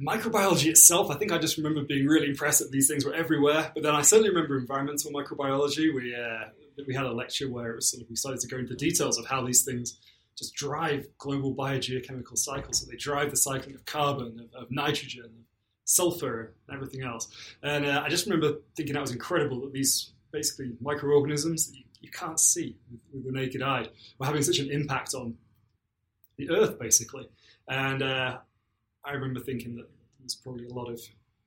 microbiology 0.01 0.67
itself, 0.67 1.11
I 1.11 1.15
think 1.15 1.33
I 1.33 1.39
just 1.39 1.57
remember 1.57 1.83
being 1.83 2.07
really 2.07 2.29
impressed 2.29 2.61
that 2.61 2.71
these 2.71 2.89
things 2.89 3.05
were 3.05 3.15
everywhere. 3.15 3.71
But 3.75 3.83
then 3.83 3.95
I 3.95 4.03
certainly 4.03 4.31
remember 4.31 4.59
environmental 4.59 5.13
microbiology. 5.13 5.95
We 5.95 6.15
uh, 6.15 6.49
we 6.87 6.95
had 6.95 7.05
a 7.05 7.13
lecture 7.13 7.51
where 7.51 7.73
it 7.73 7.77
was 7.77 7.91
sort 7.91 8.03
of 8.03 8.11
we 8.11 8.17
started 8.17 8.41
to 8.41 8.49
go 8.49 8.59
into 8.59 8.71
the 8.71 8.79
details 8.79 9.19
of 9.19 9.27
how 9.27 9.45
these 9.45 9.65
things 9.65 9.99
just 10.37 10.55
drive 10.55 11.07
global 11.19 11.55
biogeochemical 11.55 12.37
cycles. 12.37 12.81
So 12.81 12.91
they 12.91 12.97
drive 12.97 13.31
the 13.31 13.37
cycling 13.37 13.77
of 13.77 13.85
carbon, 13.85 14.49
of, 14.55 14.63
of 14.63 14.71
nitrogen, 14.71 15.25
of 15.25 15.31
sulfur, 15.85 16.55
and 16.67 16.75
everything 16.77 17.03
else. 17.03 17.29
And 17.63 17.87
uh, 17.87 18.03
I 18.05 18.09
just 18.09 18.27
remember 18.27 18.59
thinking 18.77 18.95
that 18.95 19.01
was 19.01 19.13
incredible 19.13 19.61
that 19.61 19.73
these 19.73 20.13
basically 20.33 20.73
microorganisms 20.81 21.69
that 21.69 21.77
you, 21.77 21.85
you 22.01 22.11
can't 22.11 22.41
see 22.41 22.77
with, 22.91 23.01
with, 23.13 23.25
the 23.25 23.33
naked 23.33 23.63
eye 23.63 23.87
were 24.19 24.27
having 24.27 24.43
such 24.43 24.59
an 24.59 24.71
impact 24.71 25.15
on 25.15 25.37
the 26.37 26.51
Earth, 26.51 26.79
basically. 26.79 27.29
And 27.69 28.03
uh, 28.03 28.39
I 29.05 29.13
remember 29.13 29.41
thinking 29.41 29.77
that 29.77 29.89
there's 30.19 30.35
probably 30.35 30.67
a 30.67 30.73
lot 30.73 30.91
of 30.91 31.01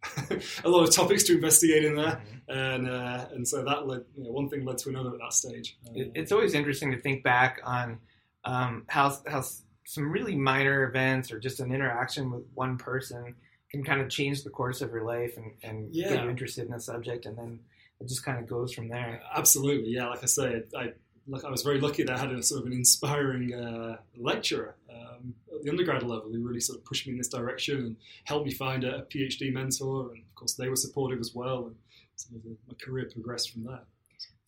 a 0.63 0.69
lot 0.69 0.87
of 0.87 0.95
topics 0.95 1.23
to 1.23 1.33
investigate 1.33 1.83
in 1.83 1.95
there, 1.95 2.21
mm-hmm. 2.49 2.59
and 2.59 2.89
uh, 2.89 3.25
and 3.31 3.47
so 3.47 3.63
that 3.63 3.87
led 3.87 4.05
you 4.15 4.23
know, 4.23 4.31
one 4.31 4.49
thing 4.49 4.63
led 4.63 4.77
to 4.79 4.89
another 4.89 5.13
at 5.13 5.19
that 5.19 5.33
stage. 5.33 5.77
it's 5.95 6.31
always 6.31 6.53
interesting 6.53 6.91
to 6.91 6.99
think 6.99 7.23
back 7.23 7.59
on 7.63 7.99
um, 8.45 8.85
how 8.87 9.15
how 9.27 9.43
some 9.85 10.11
really 10.11 10.35
minor 10.35 10.83
events 10.83 11.31
or 11.31 11.39
just 11.39 11.59
an 11.59 11.73
interaction 11.73 12.29
with 12.29 12.43
one 12.53 12.77
person 12.77 13.33
can 13.71 13.83
kind 13.83 14.01
of 14.01 14.09
change 14.09 14.43
the 14.43 14.49
course 14.49 14.81
of 14.81 14.91
your 14.91 15.03
life 15.03 15.35
and, 15.37 15.51
and 15.63 15.93
yeah. 15.93 16.09
get 16.09 16.23
you 16.23 16.29
interested 16.29 16.67
in 16.67 16.73
a 16.73 16.79
subject, 16.79 17.25
and 17.25 17.37
then 17.37 17.59
it 17.99 18.07
just 18.07 18.23
kind 18.23 18.37
of 18.37 18.47
goes 18.47 18.73
from 18.73 18.87
there. 18.87 19.21
Absolutely, 19.35 19.91
yeah. 19.91 20.07
Like 20.07 20.23
I 20.23 20.27
say, 20.27 20.63
I 20.77 20.93
look, 21.27 21.43
I 21.43 21.49
was 21.49 21.63
very 21.63 21.79
lucky 21.79 22.03
that 22.03 22.15
I 22.15 22.19
had 22.19 22.31
a 22.31 22.43
sort 22.43 22.61
of 22.61 22.67
an 22.67 22.73
inspiring 22.73 23.53
uh, 23.53 23.97
lecturer 24.15 24.75
um, 24.89 25.33
at 25.57 25.63
the 25.63 25.69
undergrad 25.69 26.03
level 26.03 26.31
who 26.31 26.45
really 26.45 26.59
sort 26.59 26.79
of 26.79 26.85
pushed 26.85 27.07
me 27.07 27.13
in 27.13 27.17
this 27.17 27.27
direction 27.27 27.77
and 27.77 27.95
helped 28.25 28.45
me 28.45 28.53
find 28.53 28.83
a, 28.83 29.03
PhD 29.03 29.51
mentor, 29.51 30.11
and 30.11 30.23
of 30.23 30.35
course 30.35 30.53
they 30.53 30.69
were 30.69 30.75
supportive 30.75 31.19
as 31.19 31.33
well, 31.33 31.67
and 31.67 31.75
sort 32.15 32.43
of 32.43 32.51
my 32.67 32.73
career 32.81 33.09
progressed 33.11 33.51
from 33.51 33.65
there. 33.65 33.83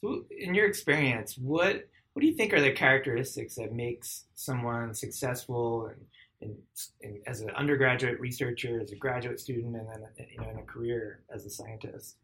So, 0.01 0.25
in 0.37 0.53
your 0.53 0.67
experience, 0.67 1.37
what 1.37 1.87
what 2.13 2.21
do 2.21 2.27
you 2.27 2.35
think 2.35 2.53
are 2.53 2.61
the 2.61 2.71
characteristics 2.71 3.55
that 3.55 3.71
makes 3.71 4.25
someone 4.35 4.93
successful 4.93 5.87
and 5.87 6.01
in, 6.41 6.55
in, 7.01 7.21
as 7.27 7.41
an 7.41 7.49
undergraduate 7.51 8.19
researcher, 8.19 8.79
as 8.81 8.91
a 8.91 8.95
graduate 8.95 9.39
student, 9.39 9.75
and 9.75 9.87
then 9.87 10.27
you 10.31 10.39
know 10.39 10.49
in 10.49 10.57
a 10.57 10.63
career 10.63 11.21
as 11.33 11.45
a 11.45 11.49
scientist? 11.49 12.15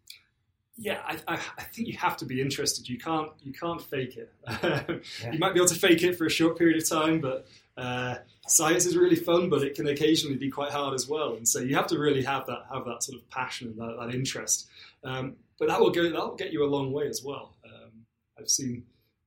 Yeah, 0.78 1.00
I, 1.06 1.18
I, 1.28 1.40
I 1.58 1.64
think 1.64 1.88
you 1.88 1.98
have 1.98 2.18
to 2.18 2.26
be 2.26 2.42
interested. 2.42 2.90
You 2.90 2.98
can't 2.98 3.32
you 3.44 3.54
can't 3.54 3.82
fake 3.82 4.18
it. 4.18 4.32
yeah. 4.48 5.32
You 5.32 5.40
might 5.40 5.54
be 5.54 5.60
able 5.60 5.70
to 5.70 5.76
fake 5.76 6.04
it 6.04 6.18
for 6.18 6.26
a 6.26 6.30
short 6.30 6.58
period 6.58 6.82
of 6.82 6.90
time, 6.90 7.22
but 7.22 7.48
uh, 7.78 8.16
science 8.48 8.86
is 8.86 8.98
really 8.98 9.16
fun, 9.16 9.50
but 9.50 9.64
it 9.64 9.76
can 9.76 9.88
occasionally 9.88 10.36
be 10.36 10.50
quite 10.50 10.72
hard 10.72 10.94
as 10.94 11.08
well. 11.08 11.36
And 11.36 11.48
so 11.48 11.60
you 11.60 11.76
have 11.76 11.88
to 11.88 11.98
really 11.98 12.24
have 12.24 12.46
that 12.48 12.66
have 12.74 12.86
that 12.86 13.04
sort 13.04 13.18
of 13.18 13.30
passion 13.30 13.70
and 13.70 13.78
that, 13.78 13.98
that 14.00 14.14
interest. 14.14 14.68
Um, 15.04 15.36
but 15.58 15.70
that 15.70 15.80
will 15.80 15.92
go 15.92 16.04
that 16.04 16.14
will 16.14 16.36
get 16.36 16.52
you 16.52 16.66
a 16.66 16.68
long 16.68 16.92
way 16.92 17.08
as 17.08 17.24
well. 17.24 17.56
Um, 17.64 18.06
I've 18.38 18.50
seen 18.50 18.84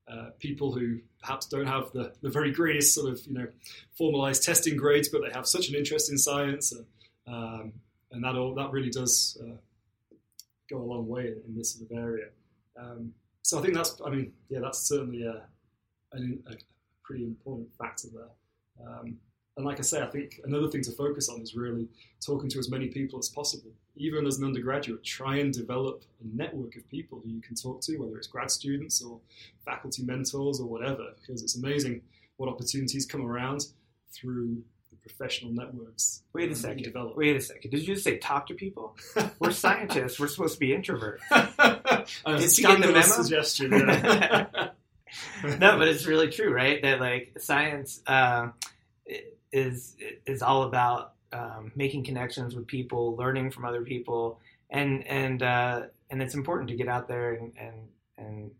uh, 0.06 0.30
people 0.38 0.72
who 0.72 0.98
perhaps 1.20 1.46
don't 1.46 1.66
have 1.66 1.92
the, 1.92 2.12
the 2.22 2.30
very 2.30 2.50
greatest 2.50 2.94
sort 2.94 3.10
of 3.10 3.26
you 3.26 3.34
know 3.34 3.46
formalized 3.96 4.42
testing 4.42 4.76
grades, 4.76 5.08
but 5.08 5.22
they 5.22 5.32
have 5.32 5.46
such 5.46 5.68
an 5.68 5.74
interest 5.74 6.10
in 6.10 6.18
science, 6.18 6.72
and, 6.72 6.84
um, 7.26 7.72
and 8.12 8.24
that 8.24 8.36
all 8.36 8.54
that 8.54 8.70
really 8.70 8.90
does 8.90 9.38
uh, 9.42 9.56
go 10.70 10.78
a 10.78 10.82
long 10.82 11.06
way 11.08 11.32
in, 11.46 11.56
this 11.56 11.74
sort 11.74 11.90
of 11.90 11.96
area. 11.96 12.26
Um, 12.78 13.12
so 13.42 13.58
I 13.58 13.62
think 13.62 13.74
that's 13.74 14.00
I 14.04 14.10
mean 14.10 14.32
yeah 14.48 14.60
that's 14.60 14.80
certainly 14.80 15.22
a, 15.22 15.42
a, 16.12 16.18
a 16.18 16.54
pretty 17.02 17.24
important 17.24 17.68
factor 17.76 18.08
there. 18.12 18.86
Um, 18.86 19.16
and 19.58 19.66
like 19.66 19.80
I 19.80 19.82
say, 19.82 20.00
I 20.00 20.06
think 20.06 20.40
another 20.44 20.68
thing 20.68 20.82
to 20.82 20.92
focus 20.92 21.28
on 21.28 21.40
is 21.40 21.56
really 21.56 21.88
talking 22.24 22.48
to 22.50 22.60
as 22.60 22.70
many 22.70 22.86
people 22.86 23.18
as 23.18 23.28
possible. 23.28 23.72
Even 23.96 24.24
as 24.24 24.38
an 24.38 24.44
undergraduate, 24.44 25.02
try 25.02 25.38
and 25.38 25.52
develop 25.52 26.04
a 26.22 26.36
network 26.36 26.76
of 26.76 26.88
people 26.88 27.20
who 27.20 27.30
you 27.30 27.40
can 27.40 27.56
talk 27.56 27.80
to, 27.80 27.96
whether 27.96 28.16
it's 28.16 28.28
grad 28.28 28.52
students 28.52 29.02
or 29.02 29.18
faculty 29.64 30.04
mentors 30.04 30.60
or 30.60 30.68
whatever, 30.68 31.08
because 31.20 31.42
it's 31.42 31.56
amazing 31.56 32.00
what 32.36 32.48
opportunities 32.48 33.04
come 33.04 33.26
around 33.26 33.66
through 34.12 34.62
professional 35.08 35.52
networks. 35.52 36.22
Wait 36.32 36.50
a 36.50 36.54
second. 36.54 36.84
Develop. 36.84 37.16
Wait 37.16 37.36
a 37.36 37.40
second. 37.40 37.70
Did 37.70 37.80
you 37.80 37.94
just 37.94 38.04
say 38.04 38.18
talk 38.18 38.46
to 38.48 38.54
people? 38.54 38.96
We're 39.40 39.50
scientists. 39.50 40.20
We're 40.20 40.28
supposed 40.28 40.54
to 40.54 40.60
be 40.60 40.68
introverts. 40.68 41.18
Did 42.26 42.58
you 42.58 42.66
get 42.66 42.80
the 42.80 42.86
memo? 42.86 43.00
Suggestion. 43.02 43.72
Yeah. 43.72 44.70
no, 45.58 45.78
but 45.78 45.88
it's 45.88 46.06
really 46.06 46.28
true, 46.28 46.52
right? 46.52 46.80
That 46.82 47.00
like 47.00 47.36
science. 47.38 48.00
Uh, 48.06 48.48
is 49.52 49.96
is 50.26 50.42
all 50.42 50.64
about 50.64 51.14
um, 51.32 51.72
making 51.74 52.04
connections 52.04 52.54
with 52.54 52.66
people, 52.66 53.16
learning 53.16 53.50
from 53.50 53.64
other 53.64 53.82
people, 53.82 54.40
and 54.70 55.06
and 55.06 55.42
uh, 55.42 55.82
and 56.10 56.22
it's 56.22 56.34
important 56.34 56.68
to 56.68 56.76
get 56.76 56.88
out 56.88 57.08
there 57.08 57.34
and 57.34 57.52
and, 57.58 57.88
and 58.18 58.50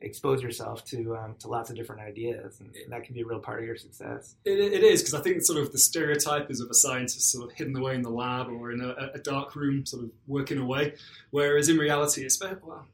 expose 0.00 0.42
yourself 0.42 0.84
to 0.86 1.16
um, 1.16 1.34
to 1.40 1.48
lots 1.48 1.70
of 1.70 1.76
different 1.76 2.02
ideas, 2.02 2.60
and 2.60 2.72
that 2.88 3.04
can 3.04 3.14
be 3.14 3.22
a 3.22 3.26
real 3.26 3.40
part 3.40 3.60
of 3.60 3.66
your 3.66 3.76
success. 3.76 4.36
it, 4.44 4.58
it 4.58 4.82
is 4.82 5.02
because 5.02 5.14
I 5.14 5.20
think 5.20 5.42
sort 5.42 5.58
of 5.60 5.72
the 5.72 5.78
stereotype 5.78 6.50
is 6.50 6.60
of 6.60 6.70
a 6.70 6.74
scientist 6.74 7.32
sort 7.32 7.50
of 7.50 7.56
hidden 7.56 7.76
away 7.76 7.94
in 7.94 8.02
the 8.02 8.10
lab 8.10 8.48
or 8.48 8.72
in 8.72 8.80
a, 8.80 9.10
a 9.14 9.18
dark 9.18 9.56
room, 9.56 9.84
sort 9.86 10.04
of 10.04 10.10
working 10.26 10.58
away, 10.58 10.94
whereas 11.30 11.68
in 11.68 11.78
reality, 11.78 12.22
it's 12.22 12.40
well, 12.40 12.86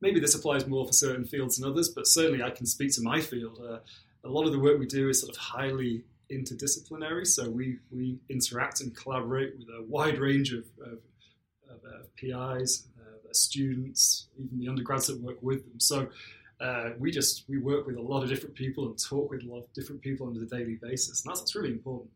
maybe 0.00 0.20
this 0.20 0.34
applies 0.34 0.66
more 0.66 0.86
for 0.86 0.92
certain 0.92 1.24
fields 1.24 1.56
than 1.56 1.70
others, 1.70 1.88
but 1.88 2.06
certainly 2.06 2.42
I 2.42 2.50
can 2.50 2.66
speak 2.66 2.92
to 2.94 3.02
my 3.02 3.20
field. 3.20 3.58
Uh, 3.62 3.78
a 4.22 4.28
lot 4.28 4.46
of 4.46 4.52
the 4.52 4.58
work 4.58 4.78
we 4.78 4.86
do 4.86 5.08
is 5.08 5.20
sort 5.20 5.34
of 5.34 5.40
highly 5.40 6.04
interdisciplinary. 6.30 7.26
So 7.26 7.48
we, 7.48 7.78
we 7.90 8.18
interact 8.28 8.80
and 8.80 8.94
collaborate 8.94 9.58
with 9.58 9.68
a 9.68 9.82
wide 9.82 10.18
range 10.18 10.52
of, 10.52 10.64
of, 10.80 10.98
of 11.70 11.80
uh, 11.86 12.04
PIs, 12.16 12.86
students, 13.36 14.28
even 14.38 14.58
the 14.58 14.68
undergrads 14.68 15.06
that 15.06 15.20
work 15.20 15.42
with 15.42 15.64
them. 15.64 15.80
So 15.80 16.08
uh, 16.60 16.90
we 16.98 17.10
just 17.10 17.44
we 17.48 17.58
work 17.58 17.86
with 17.86 17.96
a 17.96 18.02
lot 18.02 18.22
of 18.22 18.28
different 18.28 18.54
people 18.54 18.86
and 18.86 18.98
talk 18.98 19.30
with 19.30 19.42
a 19.44 19.46
lot 19.46 19.60
of 19.60 19.72
different 19.72 20.02
people 20.02 20.26
on 20.26 20.36
a 20.36 20.46
daily 20.46 20.78
basis, 20.80 21.24
and 21.24 21.30
that's, 21.30 21.40
that's 21.40 21.54
really 21.54 21.70
important. 21.70 22.10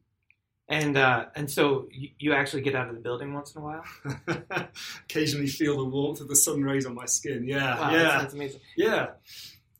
And 0.68 0.96
uh, 0.96 1.26
and 1.34 1.50
so 1.50 1.88
you, 1.90 2.34
actually 2.34 2.62
get 2.62 2.74
out 2.74 2.88
of 2.88 2.94
the 2.94 3.00
building 3.00 3.32
once 3.32 3.54
in 3.54 3.62
a 3.62 3.64
while. 3.64 3.84
Occasionally, 5.04 5.46
feel 5.46 5.78
the 5.78 5.84
warmth 5.84 6.20
of 6.20 6.28
the 6.28 6.36
sun 6.36 6.62
rays 6.62 6.84
on 6.84 6.94
my 6.94 7.06
skin. 7.06 7.48
Yeah, 7.48 7.80
wow, 7.80 7.90
yeah, 7.90 8.18
that's 8.20 8.34
amazing. 8.34 8.60
Yeah, 8.76 9.08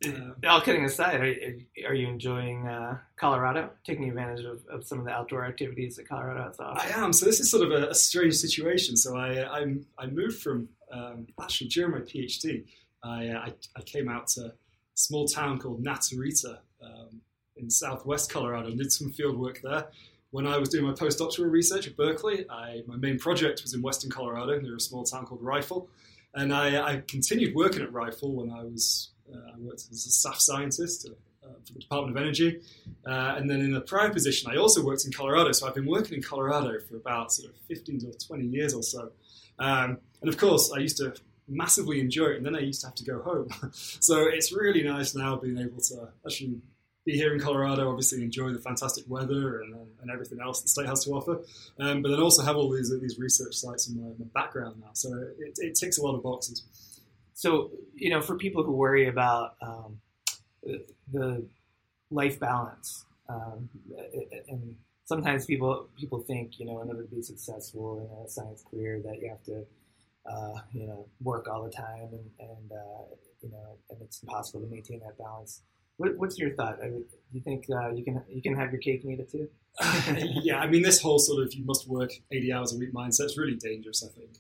uh, 0.07 0.49
all 0.49 0.61
kidding 0.61 0.85
aside, 0.85 1.21
are, 1.21 1.89
are 1.89 1.95
you 1.95 2.07
enjoying 2.07 2.67
uh, 2.67 2.99
Colorado, 3.17 3.71
taking 3.85 4.09
advantage 4.09 4.45
of, 4.45 4.61
of, 4.71 4.85
some 4.85 5.01
of 5.01 5.05
the 5.05 5.11
outdoor 5.11 5.45
activities 5.45 5.97
that 5.97 6.09
Colorado 6.09 6.45
has 6.45 6.57
I 6.61 6.91
am. 6.95 7.13
So 7.13 7.27
this 7.27 7.41
is 7.41 7.51
sort 7.51 7.65
of 7.65 7.73
a, 7.73 7.89
a 7.89 7.95
strange 7.95 8.35
situation. 8.35 8.97
So 8.97 9.17
I 9.17 9.61
I, 9.61 9.77
I 9.99 10.07
moved 10.07 10.41
from 10.41 10.69
um, 10.93 11.27
actually 11.41 11.69
during 11.69 11.93
my 11.93 12.01
PhD, 12.01 12.65
I, 13.03 13.31
I, 13.31 13.55
I 13.77 13.81
came 13.83 14.09
out 14.09 14.29
to 14.29 14.47
a 14.47 14.53
small 14.95 15.27
town 15.27 15.59
called 15.59 15.85
Naturita 15.85 16.59
um, 16.83 17.21
in 17.57 17.71
southwest 17.71 18.31
Colorado 18.31 18.69
and 18.69 18.79
did 18.79 18.93
some 18.93 19.11
field 19.11 19.39
work 19.39 19.61
there. 19.63 19.87
When 20.31 20.47
I 20.47 20.59
was 20.59 20.69
doing 20.69 20.85
my 20.85 20.93
postdoctoral 20.93 21.51
research 21.51 21.87
at 21.87 21.97
Berkeley, 21.97 22.45
I, 22.51 22.83
my 22.87 22.97
main 22.97 23.19
project 23.19 23.63
was 23.63 23.73
in 23.73 23.81
western 23.81 24.11
Colorado 24.11 24.61
near 24.61 24.77
a 24.77 24.81
small 24.81 25.05
town 25.05 25.25
called 25.25 25.43
Rifle, 25.43 25.89
and 26.35 26.53
I, 26.53 27.03
continued 27.09 27.55
working 27.55 27.83
at 27.83 27.93
Rifle 27.93 28.35
when 28.35 28.51
I 28.51 28.63
was 28.63 29.11
uh, 29.33 29.39
I 29.55 29.59
worked 29.59 29.85
as 29.91 30.07
a 30.07 30.11
staff 30.11 30.39
scientist 30.39 31.09
uh, 31.09 31.49
for 31.67 31.73
the 31.73 31.81
Department 31.81 32.17
of 32.17 32.23
Energy. 32.23 32.61
Uh, 33.07 33.35
and 33.37 33.49
then 33.49 33.61
in 33.61 33.75
a 33.75 33.81
prior 33.81 34.11
position, 34.11 34.51
I 34.51 34.57
also 34.57 34.85
worked 34.85 35.05
in 35.05 35.13
Colorado. 35.13 35.53
So 35.53 35.67
I've 35.67 35.75
been 35.75 35.87
working 35.87 36.15
in 36.15 36.23
Colorado 36.23 36.79
for 36.81 36.97
about 36.97 37.33
sort 37.33 37.51
of 37.51 37.57
15 37.69 38.01
to 38.01 38.27
20 38.27 38.47
years 38.47 38.75
or 38.75 38.83
so. 38.83 39.11
Um, 39.59 39.99
and 40.21 40.29
of 40.29 40.37
course, 40.37 40.73
I 40.75 40.81
used 40.81 40.99
to 40.99 41.15
massively 41.49 42.01
enjoy 42.01 42.27
it, 42.27 42.37
and 42.39 42.47
then 42.47 42.57
I 42.57 42.61
used 42.61 42.81
to 42.83 42.89
have 42.89 42.95
to 42.97 43.05
go 43.05 43.23
home. 43.23 43.49
so 43.73 44.27
it's 44.27 44.53
really 44.53 44.83
nice 44.83 45.15
now 45.15 45.37
being 45.37 45.59
able 45.59 45.81
to 45.81 46.09
actually 46.27 46.61
be 47.09 47.17
here 47.17 47.33
in 47.33 47.41
Colorado, 47.41 47.89
obviously 47.89 48.23
enjoy 48.23 48.53
the 48.53 48.59
fantastic 48.59 49.05
weather 49.09 49.63
and, 49.63 49.75
and 50.03 50.11
everything 50.11 50.41
else 50.43 50.61
the 50.61 50.69
state 50.69 50.87
has 50.87 51.05
to 51.05 51.11
offer, 51.13 51.41
um, 51.81 52.03
but 52.03 52.11
then 52.11 52.21
also 52.21 52.43
have 52.43 52.57
all 52.57 52.71
these 52.71 52.93
these 53.01 53.19
research 53.19 53.55
sites 53.55 53.89
in 53.89 53.99
my, 53.99 54.11
my 54.19 54.27
background 54.35 54.77
now. 54.79 54.91
So 54.93 55.09
it, 55.39 55.57
it, 55.57 55.75
ticks 55.75 55.97
a 55.97 56.03
lot 56.03 56.15
of 56.15 56.23
boxes. 56.23 56.67
So, 57.33 57.71
you 57.95 58.11
know, 58.11 58.21
for 58.21 58.37
people 58.37 58.63
who 58.63 58.73
worry 58.73 59.09
about 59.09 59.55
um, 59.63 60.01
the 61.11 61.47
life 62.11 62.39
balance, 62.39 63.07
um, 63.31 63.71
and 64.49 64.77
sometimes 65.09 65.47
people 65.47 65.89
people 65.99 66.21
think, 66.21 66.61
you 66.61 66.67
know, 66.67 66.81
in 66.83 66.89
order 66.89 67.03
to 67.03 67.09
be 67.09 67.23
successful 67.23 67.99
in 67.99 68.25
a 68.25 68.29
science 68.29 68.63
career, 68.71 69.01
that 69.05 69.21
you 69.21 69.29
have 69.31 69.43
to, 69.45 69.65
uh, 70.31 70.61
you 70.73 70.87
know, 70.87 71.07
work 71.23 71.49
all 71.49 71.65
the 71.65 71.71
time, 71.71 72.11
and, 72.13 72.31
and 72.39 72.73
uh, 72.73 73.05
you 73.43 73.51
know, 73.51 73.79
and 73.91 74.03
it's 74.03 74.23
impossible 74.23 74.61
to 74.61 74.67
maintain 74.67 75.01
that 75.01 75.17
balance. 75.19 75.63
What, 75.97 76.17
what's 76.17 76.39
your 76.39 76.51
thought? 76.51 76.79
I 76.81 76.89
mean, 76.89 77.05
do 77.33 77.39
you 77.39 77.41
think 77.41 77.65
uh, 77.71 77.91
you 77.91 78.05
can 78.05 78.23
you 78.29 78.43
can 78.43 78.55
have 78.55 78.71
your 78.71 78.81
cake 78.81 79.03
and 79.03 79.13
eat 79.13 79.21
it 79.21 79.31
too? 79.33 79.49
yeah, 80.43 80.59
I 80.59 80.67
mean, 80.67 80.83
this 80.83 81.01
whole 81.01 81.19
sort 81.19 81.43
of 81.43 81.53
you 81.55 81.65
must 81.65 81.89
work 81.89 82.13
eighty 82.31 82.53
hours 82.53 82.75
a 82.75 82.79
week 82.79 82.93
mindset 82.93 83.27
is 83.27 83.39
really 83.39 83.57
dangerous. 83.57 84.05
I 84.05 84.13
think 84.13 84.39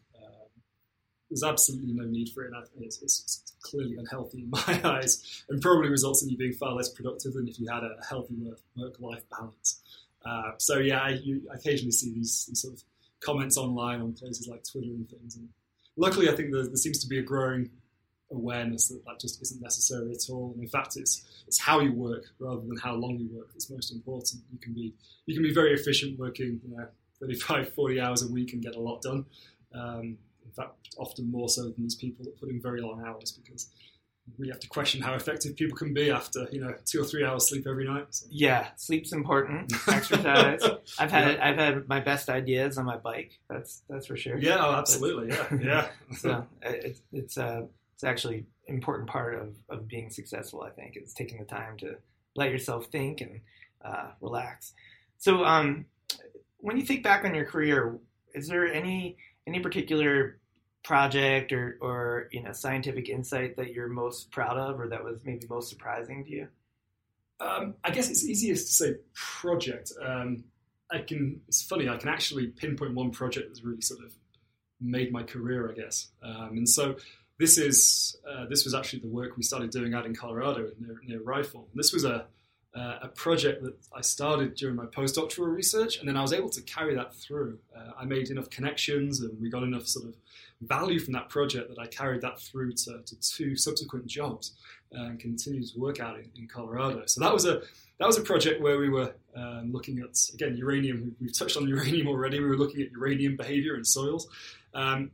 there's 1.31 1.45
absolutely 1.45 1.93
no 1.93 2.05
need 2.05 2.31
for 2.31 2.45
it. 2.45 2.53
It's, 2.81 3.03
it's, 3.03 3.45
clearly 3.61 3.97
unhealthy 3.99 4.45
in 4.45 4.51
my 4.67 4.81
eyes, 4.85 5.45
and 5.49 5.61
probably 5.61 5.91
results 5.91 6.23
in 6.23 6.31
you 6.31 6.39
being 6.39 6.53
far 6.53 6.73
less 6.73 6.89
productive 6.89 7.35
than 7.35 7.49
if 7.49 7.59
you 7.59 7.69
had 7.69 7.83
a 7.83 7.97
healthy 8.09 8.35
work-life 8.77 9.25
balance. 9.29 9.83
Uh, 10.25 10.53
so 10.59 10.79
yeah, 10.79 11.01
I, 11.01 11.11
you 11.11 11.43
occasionally 11.53 11.93
see 11.93 12.13
these, 12.13 12.47
these, 12.49 12.61
sort 12.61 12.75
of 12.75 12.83
comments 13.21 13.57
online 13.57 14.01
on 14.01 14.13
places 14.13 14.49
like 14.49 14.63
Twitter 14.71 14.91
and 14.91 15.09
things. 15.09 15.37
And 15.37 15.49
luckily, 15.97 16.29
I 16.29 16.35
think 16.35 16.53
there, 16.53 16.65
there 16.65 16.77
seems 16.77 16.99
to 17.01 17.09
be 17.09 17.19
a 17.19 17.23
growing 17.23 17.71
awareness 18.31 18.89
that 18.89 19.03
that 19.07 19.19
just 19.21 19.41
isn't 19.41 19.63
necessary 19.63 20.13
at 20.13 20.31
all. 20.31 20.53
And 20.55 20.63
in 20.63 20.69
fact, 20.69 20.97
it's 20.97 21.43
it's 21.47 21.59
how 21.59 21.81
you 21.81 21.93
work 21.93 22.25
rather 22.39 22.61
than 22.61 22.77
how 22.77 22.95
long 22.95 23.19
you 23.19 23.29
work 23.33 23.53
that's 23.53 23.71
most 23.71 23.93
important. 23.93 24.43
You 24.53 24.59
can 24.59 24.75
be 24.75 24.95
you 25.27 25.35
can 25.35 25.43
be 25.43 25.55
very 25.55 25.73
efficient 25.73 26.19
working, 26.19 26.61
you 26.67 26.77
know, 26.77 26.87
35, 27.21 27.75
40 27.75 28.01
hours 28.01 28.23
a 28.23 28.33
week 28.33 28.53
and 28.53 28.63
get 28.63 28.77
a 28.77 28.81
lot 28.81 29.03
done. 29.03 29.25
Um, 29.75 30.19
in 30.45 30.51
fact, 30.55 30.95
often 30.99 31.31
more 31.31 31.49
so 31.49 31.65
than 31.65 31.75
these 31.79 31.95
people 31.95 32.25
that 32.25 32.39
put 32.39 32.49
in 32.49 32.61
very 32.61 32.81
long 32.81 33.05
hours 33.07 33.33
because 33.33 33.69
we 34.39 34.49
have 34.49 34.61
to 34.61 34.69
question 34.69 35.01
how 35.01 35.15
effective 35.15 35.57
people 35.57 35.77
can 35.77 35.95
be 35.95 36.11
after 36.11 36.49
you 36.51 36.61
know 36.61 36.75
two 36.85 37.01
or 37.01 37.05
three 37.05 37.25
hours 37.25 37.49
sleep 37.49 37.67
every 37.67 37.87
night. 37.87 38.07
So. 38.11 38.27
Yeah, 38.31 38.69
sleep's 38.77 39.13
important. 39.13 39.73
Exercise. 39.89 40.61
I've 40.99 41.11
had 41.11 41.35
yeah. 41.35 41.49
I've 41.49 41.57
had 41.57 41.89
my 41.89 42.01
best 42.01 42.29
ideas 42.29 42.79
on 42.79 42.85
my 42.85 42.97
bike. 42.97 43.39
That's 43.49 43.83
that's 43.89 44.07
for 44.07 44.17
sure. 44.17 44.39
Yeah, 44.39 44.59
oh, 44.61 44.75
absolutely. 44.75 45.29
Yeah, 45.29 45.59
yeah. 45.61 45.89
so 46.19 46.47
it's 46.63 47.01
it's 47.13 47.39
uh, 47.39 47.63
it's 47.95 48.05
actually 48.05 48.47
important 48.67 49.09
part 49.09 49.35
of, 49.35 49.55
of 49.69 49.89
being 49.89 50.11
successful. 50.11 50.63
I 50.63 50.71
think 50.71 50.97
is 50.97 51.15
taking 51.15 51.39
the 51.39 51.45
time 51.45 51.77
to 51.79 51.97
let 52.37 52.51
yourself 52.51 52.87
think 52.87 53.21
and 53.21 53.41
uh, 53.85 54.11
relax. 54.21 54.73
So, 55.19 55.45
um, 55.45 55.87
when 56.59 56.77
you 56.77 56.85
think 56.85 57.03
back 57.03 57.25
on 57.25 57.35
your 57.35 57.45
career, 57.45 57.99
is 58.35 58.49
there 58.49 58.67
any 58.73 59.17
any 59.47 59.61
particular 59.61 60.39
project 60.83 61.53
or, 61.53 61.77
or 61.81 62.29
you 62.33 62.43
know 62.43 62.53
scientific 62.53 63.09
insight 63.09 63.57
that 63.57 63.73
you're 63.73 63.89
most 63.89 64.31
proud 64.31 64.57
of, 64.57 64.81
or 64.81 64.89
that 64.89 65.03
was 65.05 65.25
maybe 65.25 65.47
most 65.49 65.69
surprising 65.69 66.25
to 66.25 66.31
you? 66.31 66.49
Um, 67.41 67.75
I 67.85 67.91
guess 67.91 68.11
it's 68.11 68.25
easiest 68.25 68.67
to 68.69 68.73
say 68.73 68.97
project. 69.15 69.93
Um, 70.03 70.45
I 70.91 70.99
can. 70.99 71.41
It's 71.49 71.63
funny. 71.63 71.89
I 71.89 71.97
can 71.97 72.09
actually 72.09 72.49
pinpoint 72.49 72.95
one 72.95 73.11
project 73.11 73.49
that's 73.49 73.63
really 73.63 73.83
sort 73.83 74.05
of 74.05 74.13
made 74.81 75.13
my 75.13 75.23
career, 75.23 75.71
I 75.71 75.75
guess. 75.75 76.09
Um, 76.23 76.51
and 76.53 76.69
so 76.69 76.97
this 77.39 77.59
is 77.59 78.17
uh, 78.29 78.47
this 78.47 78.65
was 78.65 78.75
actually 78.75 79.01
the 79.01 79.09
work 79.09 79.37
we 79.37 79.43
started 79.43 79.71
doing 79.71 79.95
out 79.95 80.07
in 80.07 80.15
Colorado 80.15 80.71
near, 80.81 81.01
near 81.05 81.23
Rifle. 81.23 81.69
And 81.71 81.79
this 81.79 81.93
was 81.93 82.05
a 82.05 82.27
uh, 82.79 82.99
a 83.03 83.09
project 83.09 83.63
that 83.65 83.75
I 83.97 84.03
started 84.03 84.55
during 84.55 84.77
my 84.77 84.87
postdoctoral 84.87 85.53
research, 85.53 85.99
and 85.99 86.09
then 86.09 86.17
I 86.17 86.23
was 86.23 86.33
able 86.33 86.51
to 86.51 86.63
carry 86.63 86.95
that 86.95 87.15
through. 87.15 87.59
Uh, 87.77 87.91
I 87.99 88.05
made 88.05 88.31
enough 88.31 88.51
connections, 88.51 89.21
and 89.21 89.41
we 89.41 89.51
got 89.51 89.63
enough 89.65 89.87
sort 89.87 90.07
of 90.07 90.15
value 90.61 91.01
from 91.01 91.13
that 91.15 91.29
project 91.29 91.71
that 91.71 91.79
I 91.79 91.87
carried 91.87 92.21
that 92.21 92.41
through 92.41 92.73
to, 92.73 93.01
to 93.05 93.21
two 93.21 93.57
subsequent 93.57 94.07
jobs 94.07 94.53
uh, 94.97 95.03
and 95.03 95.19
continued 95.19 95.69
to 95.73 95.81
work 95.81 95.99
out 96.01 96.17
in, 96.17 96.31
in, 96.37 96.47
Colorado. 96.47 97.03
So 97.07 97.21
that 97.21 97.33
was 97.33 97.47
a 97.47 97.63
that 97.99 98.07
was 98.07 98.17
a 98.17 98.23
project 98.23 98.61
where 98.61 98.79
we 98.79 98.89
were 98.89 99.13
um, 99.35 99.73
looking 99.73 99.99
at 100.01 100.17
again 100.35 100.57
uranium. 100.57 101.17
We've 101.21 101.37
touched 101.37 101.57
on 101.57 101.67
uranium 101.69 102.07
already. 102.07 102.39
We 102.39 102.47
were 102.47 102.57
looking 102.57 102.83
at 102.83 102.93
uranium 102.93 103.37
behavior 103.37 103.77
in 103.77 103.85
soils. 103.85 104.29
Um, 104.75 105.11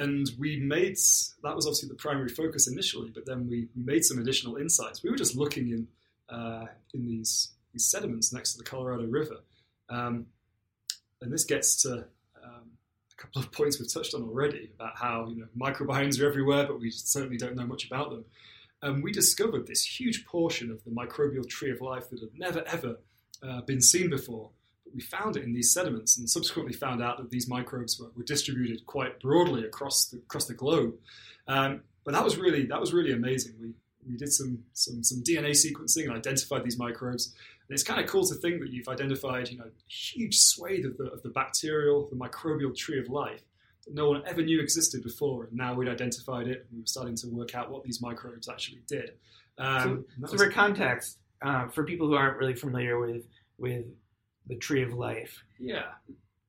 and 0.00 0.28
we 0.38 0.58
made 0.58 0.96
that 1.42 1.54
was 1.54 1.66
obviously 1.66 1.88
the 1.88 1.94
primary 1.94 2.28
focus 2.28 2.66
initially, 2.66 3.10
but 3.14 3.26
then 3.26 3.48
we, 3.48 3.68
we 3.76 3.82
made 3.84 4.04
some 4.04 4.18
additional 4.18 4.56
insights. 4.56 5.02
We 5.02 5.10
were 5.10 5.16
just 5.16 5.36
looking 5.36 5.70
in 5.70 5.86
uh, 6.28 6.66
in 6.92 7.06
these 7.06 7.50
these 7.72 7.86
sediments 7.86 8.32
next 8.32 8.52
to 8.52 8.58
the 8.58 8.64
Colorado 8.64 9.04
River, 9.06 9.38
um, 9.88 10.26
and 11.20 11.32
this 11.32 11.44
gets 11.44 11.82
to 11.82 12.06
um, 12.42 12.70
a 13.12 13.22
couple 13.22 13.42
of 13.42 13.52
points 13.52 13.78
we've 13.78 13.92
touched 13.92 14.14
on 14.14 14.22
already 14.22 14.70
about 14.74 14.96
how 14.96 15.28
you 15.28 15.36
know 15.36 15.48
microbiomes 15.58 16.20
are 16.20 16.26
everywhere, 16.26 16.66
but 16.66 16.80
we 16.80 16.90
certainly 16.90 17.36
don't 17.36 17.56
know 17.56 17.66
much 17.66 17.86
about 17.86 18.10
them. 18.10 18.24
And 18.82 19.02
we 19.02 19.12
discovered 19.12 19.66
this 19.66 19.82
huge 19.82 20.26
portion 20.26 20.70
of 20.70 20.84
the 20.84 20.90
microbial 20.90 21.48
tree 21.48 21.70
of 21.70 21.80
life 21.80 22.10
that 22.10 22.20
had 22.20 22.30
never 22.36 22.62
ever 22.66 22.98
uh, 23.42 23.60
been 23.62 23.80
seen 23.80 24.10
before 24.10 24.50
But 24.84 24.94
we 24.94 25.00
found 25.00 25.36
it 25.36 25.44
in 25.44 25.52
these 25.52 25.72
sediments 25.72 26.16
and 26.16 26.28
subsequently 26.28 26.72
found 26.74 27.02
out 27.02 27.18
that 27.18 27.30
these 27.30 27.48
microbes 27.48 27.98
were, 27.98 28.10
were 28.16 28.24
distributed 28.24 28.86
quite 28.86 29.20
broadly 29.20 29.64
across 29.64 30.06
the, 30.06 30.18
across 30.18 30.46
the 30.46 30.54
globe. 30.54 30.94
Um, 31.48 31.82
but 32.04 32.12
that 32.12 32.24
was 32.24 32.36
really 32.36 32.66
that 32.66 32.80
was 32.80 32.92
really 32.92 33.12
amazing. 33.12 33.54
We 33.60 33.74
we 34.08 34.16
did 34.16 34.32
some 34.32 34.64
some 34.72 35.02
some 35.02 35.22
DNA 35.22 35.50
sequencing 35.50 36.04
and 36.04 36.16
identified 36.16 36.64
these 36.64 36.78
microbes. 36.78 37.34
And 37.68 37.74
it's 37.74 37.82
kind 37.82 38.00
of 38.00 38.06
cool 38.06 38.26
to 38.26 38.34
think 38.34 38.60
that 38.60 38.70
you've 38.70 38.88
identified 38.88 39.48
you 39.48 39.58
know 39.58 39.64
a 39.64 39.90
huge 39.90 40.36
swathe 40.36 40.84
of 40.84 40.96
the 40.96 41.04
of 41.04 41.22
the 41.22 41.30
bacterial, 41.30 42.08
the 42.10 42.16
microbial 42.16 42.76
tree 42.76 42.98
of 42.98 43.08
life 43.08 43.42
that 43.84 43.94
no 43.94 44.08
one 44.08 44.22
ever 44.26 44.42
knew 44.42 44.60
existed 44.60 45.02
before. 45.02 45.44
And 45.44 45.56
now 45.56 45.74
we'd 45.74 45.88
identified 45.88 46.48
it. 46.48 46.66
we 46.72 46.80
were 46.80 46.86
starting 46.86 47.16
to 47.16 47.28
work 47.28 47.54
out 47.54 47.70
what 47.70 47.82
these 47.84 48.00
microbes 48.00 48.48
actually 48.48 48.80
did. 48.86 49.12
Um, 49.58 50.04
so, 50.20 50.28
so 50.28 50.36
for 50.38 50.50
context, 50.50 51.18
uh, 51.42 51.68
for 51.68 51.84
people 51.84 52.06
who 52.06 52.14
aren't 52.14 52.38
really 52.38 52.54
familiar 52.54 52.98
with 52.98 53.24
with 53.58 53.86
the 54.46 54.56
tree 54.56 54.82
of 54.82 54.92
life. 54.92 55.42
Yeah. 55.58 55.92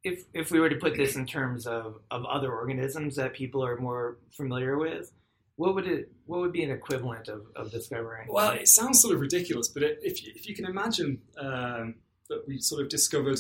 If 0.04 0.24
if 0.34 0.52
we 0.52 0.60
were 0.60 0.70
to 0.70 0.76
put 0.76 0.96
this 0.96 1.15
in 1.15 1.26
terms 1.26 1.65
of, 1.68 2.00
of 2.12 2.26
other 2.26 2.52
organisms 2.52 3.15
that 3.15 3.34
people 3.34 3.65
are 3.65 3.78
more 3.78 4.18
familiar 4.32 4.78
with, 4.78 5.12
what 5.58 5.76
would 5.76 5.88
it 5.88 6.12
what 6.26 6.41
would 6.41 6.52
be 6.52 6.63
an 6.63 6.72
equivalent 6.72 7.28
of, 7.28 7.46
of 7.56 7.72
discovering? 7.72 8.28
Well, 8.30 8.52
it 8.52 8.68
sounds 8.68 9.02
sort 9.02 9.15
of 9.15 9.22
ridiculous, 9.22 9.70
but 9.70 9.84
it, 9.84 10.00
if 10.02 10.24
you, 10.24 10.34
if 10.36 10.48
you 10.48 10.56
can 10.56 10.65
imagine 10.65 11.22
um, 11.38 11.96
that 12.30 12.48
we 12.48 12.60
sort 12.60 12.82
of 12.82 12.89
discovered 12.89 13.39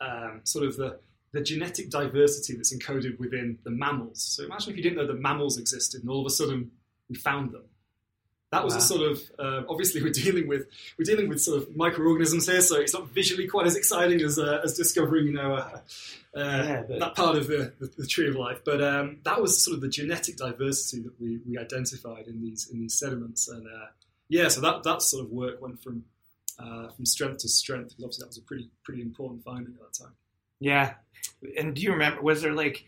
um, 0.00 0.40
sort 0.44 0.66
of 0.66 0.76
the 0.76 1.00
the 1.32 1.40
genetic 1.40 1.90
diversity 1.90 2.54
that's 2.54 2.74
encoded 2.74 3.18
within 3.18 3.58
the 3.64 3.70
mammals. 3.70 4.22
So 4.22 4.44
imagine 4.44 4.70
if 4.72 4.76
you 4.76 4.82
didn't 4.82 4.98
know 4.98 5.06
that 5.06 5.20
mammals 5.20 5.58
existed, 5.58 6.02
and 6.02 6.10
all 6.10 6.20
of 6.20 6.26
a 6.26 6.30
sudden 6.30 6.70
we 7.08 7.16
found 7.16 7.52
them 7.52 7.64
that 8.52 8.64
was 8.64 8.74
wow. 8.74 8.78
a 8.78 8.82
sort 8.82 9.10
of 9.10 9.22
uh, 9.38 9.62
obviously 9.68 10.02
we're 10.02 10.12
dealing 10.12 10.46
with 10.46 10.66
we're 10.98 11.04
dealing 11.04 11.28
with 11.28 11.40
sort 11.40 11.60
of 11.60 11.74
microorganisms 11.74 12.46
here, 12.46 12.60
so 12.60 12.78
it's 12.78 12.92
not 12.92 13.08
visually 13.08 13.48
quite 13.48 13.66
as 13.66 13.76
exciting 13.76 14.20
as 14.20 14.38
uh, 14.38 14.60
as 14.62 14.76
discovering 14.76 15.26
you 15.26 15.32
know 15.32 15.54
uh, 15.54 15.78
uh 16.36 16.64
yeah, 16.66 16.82
but... 16.86 17.00
that 17.00 17.14
part 17.14 17.36
of 17.36 17.46
the, 17.48 17.72
the, 17.80 17.90
the, 17.98 18.06
tree 18.06 18.28
of 18.28 18.36
life. 18.36 18.60
But 18.64 18.82
um, 18.82 19.18
that 19.24 19.40
was 19.40 19.62
sort 19.62 19.74
of 19.74 19.80
the 19.80 19.88
genetic 19.88 20.36
diversity 20.36 21.02
that 21.02 21.20
we, 21.20 21.40
we 21.48 21.58
identified 21.58 22.26
in 22.26 22.42
these 22.42 22.68
in 22.70 22.80
these 22.80 22.98
sediments, 22.98 23.48
and 23.48 23.66
uh, 23.66 23.86
yeah, 24.28 24.48
so 24.48 24.60
that 24.60 24.82
that 24.82 25.00
sort 25.00 25.24
of 25.24 25.30
work 25.30 25.60
went 25.60 25.82
from 25.82 26.04
uh, 26.58 26.88
from 26.90 27.06
strength 27.06 27.38
to 27.38 27.48
strength 27.48 27.88
because 27.88 28.04
obviously 28.04 28.22
that 28.22 28.28
was 28.28 28.38
a 28.38 28.42
pretty 28.42 28.68
pretty 28.84 29.00
important 29.00 29.42
finding 29.44 29.72
at 29.72 29.80
that 29.80 30.04
time. 30.04 30.12
Yeah, 30.60 30.94
and 31.58 31.74
do 31.74 31.80
you 31.80 31.92
remember? 31.92 32.20
Was 32.20 32.42
there 32.42 32.52
like 32.52 32.84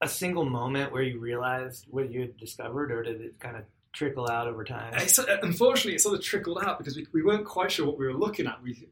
a 0.00 0.08
single 0.08 0.44
moment 0.44 0.92
where 0.92 1.02
you 1.02 1.20
realized 1.20 1.86
what 1.88 2.10
you 2.10 2.22
had 2.22 2.36
discovered, 2.36 2.90
or 2.90 3.04
did 3.04 3.20
it 3.20 3.38
kind 3.38 3.56
of 3.56 3.62
trickle 3.94 4.28
out 4.28 4.46
over 4.46 4.64
time? 4.64 4.92
It's, 4.96 5.18
uh, 5.18 5.38
unfortunately, 5.42 5.94
it 5.94 6.00
sort 6.00 6.16
of 6.16 6.22
trickled 6.22 6.58
out 6.62 6.78
because 6.78 6.96
we, 6.96 7.06
we 7.12 7.22
weren't 7.22 7.46
quite 7.46 7.72
sure 7.72 7.86
what 7.86 7.98
we 7.98 8.06
were 8.06 8.14
looking 8.14 8.46
at. 8.46 8.62
We 8.62 8.88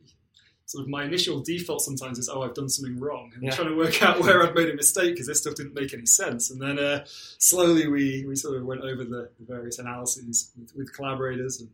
sort 0.66 0.82
of 0.82 0.88
my 0.88 1.04
initial 1.04 1.40
default 1.40 1.82
sometimes 1.82 2.18
is, 2.18 2.28
oh, 2.28 2.42
I've 2.42 2.54
done 2.54 2.68
something 2.68 2.98
wrong, 2.98 3.32
and 3.34 3.42
yeah. 3.42 3.50
trying 3.50 3.68
to 3.68 3.76
work 3.76 4.02
out 4.02 4.20
where 4.20 4.42
I'd 4.42 4.54
made 4.54 4.70
a 4.70 4.74
mistake 4.74 5.12
because 5.14 5.26
this 5.26 5.40
stuff 5.40 5.54
didn't 5.54 5.74
make 5.74 5.92
any 5.92 6.06
sense. 6.06 6.50
And 6.50 6.60
then 6.60 6.78
uh, 6.78 7.04
slowly 7.04 7.88
we, 7.88 8.24
we 8.26 8.36
sort 8.36 8.56
of 8.56 8.64
went 8.64 8.80
over 8.80 9.04
the, 9.04 9.30
the 9.38 9.46
various 9.46 9.78
analyses 9.78 10.50
with, 10.58 10.74
with 10.74 10.94
collaborators 10.94 11.60
and 11.60 11.70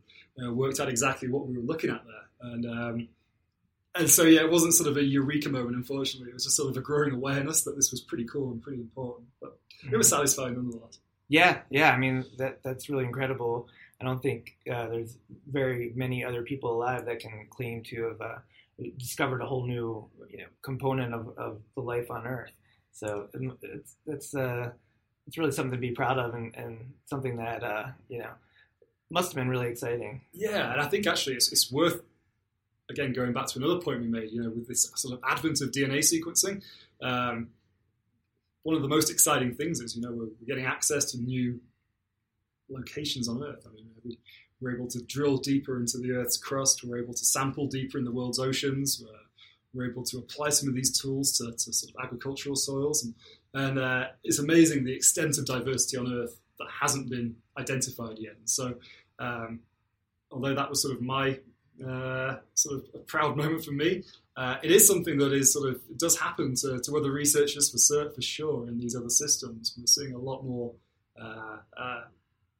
uh, 0.47 0.53
worked 0.53 0.79
out 0.79 0.89
exactly 0.89 1.29
what 1.29 1.47
we 1.47 1.55
were 1.55 1.63
looking 1.63 1.89
at 1.89 2.03
there. 2.05 2.51
And 2.51 2.65
um, 2.65 3.07
and 3.95 4.09
so 4.09 4.23
yeah, 4.23 4.41
it 4.41 4.51
wasn't 4.51 4.73
sort 4.73 4.89
of 4.89 4.97
a 4.97 5.03
eureka 5.03 5.49
moment. 5.49 5.75
Unfortunately, 5.75 6.29
it 6.29 6.33
was 6.33 6.43
just 6.43 6.55
sort 6.55 6.69
of 6.69 6.77
a 6.77 6.81
growing 6.81 7.13
awareness 7.13 7.63
that 7.63 7.75
this 7.75 7.91
was 7.91 8.01
pretty 8.01 8.25
cool 8.25 8.51
and 8.51 8.61
pretty 8.61 8.79
important. 8.79 9.27
But 9.41 9.57
mm-hmm. 9.83 9.93
it 9.93 9.97
was 9.97 10.07
mm-hmm. 10.07 10.17
satisfying 10.17 10.55
nonetheless. 10.55 10.99
Yeah, 11.29 11.59
yeah. 11.69 11.91
I 11.91 11.97
mean, 11.97 12.25
that 12.37 12.61
that's 12.63 12.89
really 12.89 13.05
incredible. 13.05 13.69
I 14.01 14.05
don't 14.05 14.21
think 14.21 14.57
uh, 14.69 14.87
there's 14.87 15.17
very 15.49 15.93
many 15.95 16.25
other 16.25 16.41
people 16.41 16.71
alive 16.71 17.05
that 17.05 17.19
can 17.19 17.47
claim 17.49 17.83
to 17.83 18.03
have 18.07 18.21
uh, 18.21 18.35
discovered 18.97 19.41
a 19.41 19.45
whole 19.45 19.65
new 19.65 20.05
you 20.29 20.39
know, 20.39 20.45
component 20.61 21.13
of, 21.13 21.37
of 21.37 21.59
the 21.75 21.81
life 21.81 22.09
on 22.09 22.25
Earth. 22.25 22.51
So 22.91 23.27
it's 23.61 23.95
it's 24.07 24.35
uh, 24.35 24.71
it's 25.27 25.37
really 25.37 25.51
something 25.51 25.71
to 25.71 25.77
be 25.77 25.91
proud 25.91 26.17
of, 26.17 26.33
and, 26.33 26.55
and 26.55 26.93
something 27.05 27.37
that 27.37 27.63
uh, 27.63 27.87
you 28.09 28.19
know 28.19 28.31
must 29.11 29.31
have 29.31 29.35
been 29.35 29.49
really 29.49 29.67
exciting. 29.67 30.21
Yeah, 30.33 30.71
and 30.71 30.81
I 30.81 30.87
think 30.87 31.07
actually 31.07 31.35
it's, 31.35 31.51
it's 31.51 31.71
worth 31.71 32.01
again 32.89 33.13
going 33.13 33.33
back 33.33 33.47
to 33.47 33.59
another 33.59 33.79
point 33.79 34.01
we 34.01 34.07
made. 34.07 34.31
You 34.31 34.43
know, 34.43 34.49
with 34.49 34.67
this 34.67 34.91
sort 34.95 35.13
of 35.13 35.19
advent 35.23 35.61
of 35.61 35.71
DNA 35.71 35.99
sequencing. 35.99 36.63
Um, 37.01 37.49
one 38.69 38.75
of 38.75 38.83
the 38.83 38.87
most 38.87 39.09
exciting 39.09 39.55
things 39.55 39.79
is, 39.79 39.95
you 39.95 40.01
know, 40.03 40.11
we're, 40.11 40.27
getting 40.45 40.65
access 40.65 41.05
to 41.05 41.17
new 41.17 41.59
locations 42.69 43.27
on 43.27 43.43
Earth. 43.43 43.65
I 43.67 43.73
mean, 43.73 44.15
we're 44.61 44.75
able 44.75 44.85
to 44.89 45.01
drill 45.05 45.37
deeper 45.37 45.79
into 45.79 45.97
the 45.97 46.11
Earth's 46.11 46.37
crust. 46.37 46.83
We're 46.83 47.01
able 47.01 47.15
to 47.15 47.25
sample 47.25 47.65
deeper 47.65 47.97
in 47.97 48.05
the 48.05 48.11
world's 48.11 48.37
oceans. 48.37 49.03
We're, 49.03 49.15
we're 49.73 49.91
able 49.91 50.03
to 50.03 50.19
apply 50.19 50.49
some 50.49 50.69
of 50.69 50.75
these 50.75 50.95
tools 51.01 51.31
to, 51.39 51.51
to 51.51 51.73
sort 51.73 51.95
of 51.95 52.05
agricultural 52.05 52.55
soils, 52.55 53.03
and, 53.03 53.15
and 53.55 53.79
uh, 53.79 54.07
it's 54.23 54.37
amazing 54.37 54.83
the 54.83 54.93
extent 54.93 55.39
of 55.39 55.47
diversity 55.47 55.97
on 55.97 56.13
Earth 56.13 56.39
that 56.59 56.67
hasn't 56.79 57.09
been 57.09 57.35
identified 57.57 58.19
yet. 58.19 58.35
And 58.37 58.47
so, 58.47 58.75
um, 59.17 59.61
although 60.31 60.53
that 60.53 60.69
was 60.69 60.83
sort 60.83 60.93
of 60.93 61.01
my 61.01 61.39
uh, 61.85 62.37
sort 62.53 62.75
of 62.75 62.85
a 62.93 62.99
proud 62.99 63.37
moment 63.41 63.63
for 63.63 63.71
me. 63.71 64.03
Uh, 64.35 64.57
it 64.63 64.71
is 64.71 64.87
something 64.87 65.17
that 65.17 65.33
is 65.33 65.53
sort 65.53 65.69
of 65.69 65.81
does 65.97 66.17
happen 66.17 66.55
to, 66.55 66.79
to 66.79 66.97
other 66.97 67.11
researchers 67.11 67.69
for 67.69 68.09
for 68.11 68.21
sure 68.21 68.67
in 68.67 68.77
these 68.77 68.95
other 68.95 69.09
systems. 69.09 69.75
We're 69.77 69.85
seeing 69.85 70.13
a 70.13 70.19
lot 70.19 70.43
more 70.43 70.73
uh, 71.19 71.57
uh 71.77 72.01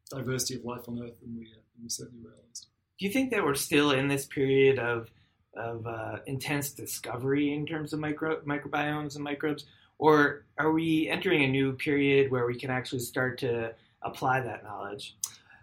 diversity 0.10 0.56
of 0.56 0.66
life 0.66 0.90
on 0.90 1.02
Earth 1.02 1.20
than 1.22 1.38
we, 1.38 1.46
uh, 1.46 1.62
than 1.74 1.84
we 1.84 1.90
certainly 1.90 2.24
realized. 2.24 2.68
Do 3.00 3.06
you 3.06 3.12
think 3.12 3.32
that 3.32 3.44
we're 3.44 3.56
still 3.56 3.92
in 3.92 4.08
this 4.08 4.26
period 4.26 4.80
of 4.80 5.10
of 5.56 5.86
intense 6.28 6.72
discovery 6.72 7.54
in 7.54 7.66
terms 7.66 7.92
of 7.92 8.00
micro, 8.00 8.40
microbiomes 8.42 9.16
and 9.16 9.24
microbes, 9.24 9.66
or 9.98 10.46
are 10.58 10.72
we 10.72 11.10
entering 11.10 11.44
a 11.44 11.48
new 11.48 11.74
period 11.74 12.32
where 12.32 12.46
we 12.46 12.56
can 12.56 12.70
actually 12.70 13.00
start 13.00 13.38
to 13.40 13.74
apply 14.02 14.40
that 14.42 14.64
knowledge? 14.64 15.16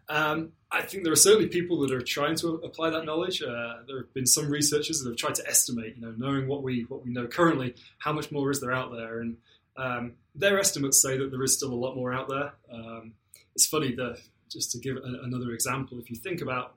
Um, 0.09 0.53
I 0.71 0.83
think 0.83 1.05
there 1.05 1.13
are 1.13 1.17
certainly 1.17 1.49
people 1.49 1.81
that 1.81 1.93
are 1.93 2.01
trying 2.01 2.37
to 2.37 2.55
apply 2.65 2.91
that 2.91 3.05
knowledge. 3.05 3.43
Uh, 3.43 3.83
there 3.87 3.99
have 3.99 4.15
been 4.15 4.27
some 4.27 4.51
researchers 4.51 5.01
that 5.01 5.09
have 5.09 5.17
tried 5.17 5.35
to 5.37 5.47
estimate, 5.49 5.97
you 5.97 6.03
know, 6.03 6.15
knowing 6.17 6.49
what 6.49 6.63
we 6.63 6.85
what 6.89 7.05
we 7.05 7.13
know 7.13 7.27
currently, 7.27 7.75
how 7.99 8.13
much 8.13 8.31
more 8.31 8.51
is 8.51 8.61
there 8.61 8.73
out 8.73 8.93
there, 8.93 9.21
and 9.21 9.37
um, 9.77 10.13
their 10.35 10.59
estimates 10.59 11.01
say 11.03 11.17
that 11.19 11.31
there 11.31 11.43
is 11.43 11.55
still 11.55 11.73
a 11.73 11.75
lot 11.75 11.95
more 11.95 12.13
out 12.13 12.29
there. 12.29 12.55
Um, 12.73 13.13
it's 13.55 13.67
funny 13.67 13.95
that 13.95 14.19
just 14.51 14.73
to 14.73 14.79
give 14.79 14.97
a, 14.97 15.25
another 15.25 15.53
example, 15.53 15.99
if 15.99 16.11
you 16.11 16.17
think 16.17 16.41
about 16.41 16.75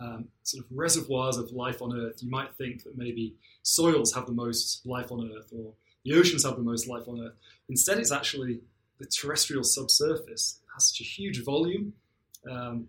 um, 0.00 0.28
sort 0.42 0.64
of 0.64 0.70
reservoirs 0.70 1.36
of 1.36 1.50
life 1.52 1.82
on 1.82 1.98
Earth, 1.98 2.22
you 2.22 2.30
might 2.30 2.54
think 2.54 2.84
that 2.84 2.96
maybe 2.96 3.34
soils 3.62 4.14
have 4.14 4.26
the 4.26 4.32
most 4.32 4.84
life 4.86 5.12
on 5.12 5.30
Earth, 5.36 5.52
or 5.56 5.74
the 6.04 6.14
oceans 6.14 6.44
have 6.44 6.56
the 6.56 6.62
most 6.62 6.88
life 6.88 7.08
on 7.08 7.20
Earth. 7.20 7.34
Instead, 7.68 7.98
it's 7.98 8.12
actually 8.12 8.60
the 8.98 9.06
terrestrial 9.06 9.64
subsurface 9.64 10.60
has 10.74 10.88
such 10.88 11.00
a 11.00 11.04
huge 11.04 11.44
volume 11.44 11.92
um, 12.50 12.88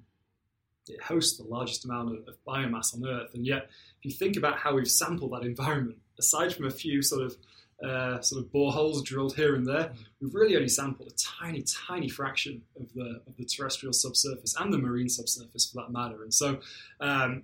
it 0.87 1.01
hosts 1.01 1.37
the 1.37 1.45
largest 1.45 1.85
amount 1.85 2.09
of, 2.09 2.27
of, 2.27 2.35
biomass 2.45 2.93
on 2.93 3.07
Earth, 3.07 3.33
and 3.33 3.45
yet 3.45 3.69
if 3.99 4.05
you 4.05 4.11
think 4.11 4.35
about 4.35 4.57
how 4.57 4.75
we've 4.75 4.89
sampled 4.89 5.31
that 5.31 5.43
environment, 5.43 5.97
aside 6.19 6.53
from 6.53 6.65
a 6.65 6.71
few 6.71 7.01
sort 7.01 7.23
of 7.23 7.37
uh, 7.83 8.21
sort 8.21 8.43
of 8.43 8.51
boreholes 8.51 9.03
drilled 9.03 9.35
here 9.35 9.55
and 9.55 9.65
there, 9.65 9.91
we've 10.21 10.33
really 10.33 10.55
only 10.55 10.69
sampled 10.69 11.07
a 11.07 11.15
tiny, 11.15 11.63
tiny 11.63 12.09
fraction 12.09 12.61
of 12.79 12.93
the 12.93 13.21
of 13.27 13.35
the 13.37 13.45
terrestrial 13.45 13.93
subsurface 13.93 14.55
and 14.59 14.73
the 14.73 14.77
marine 14.77 15.09
subsurface 15.09 15.71
for 15.71 15.81
that 15.81 15.91
matter. 15.91 16.23
And 16.23 16.33
so, 16.33 16.59
um, 16.99 17.43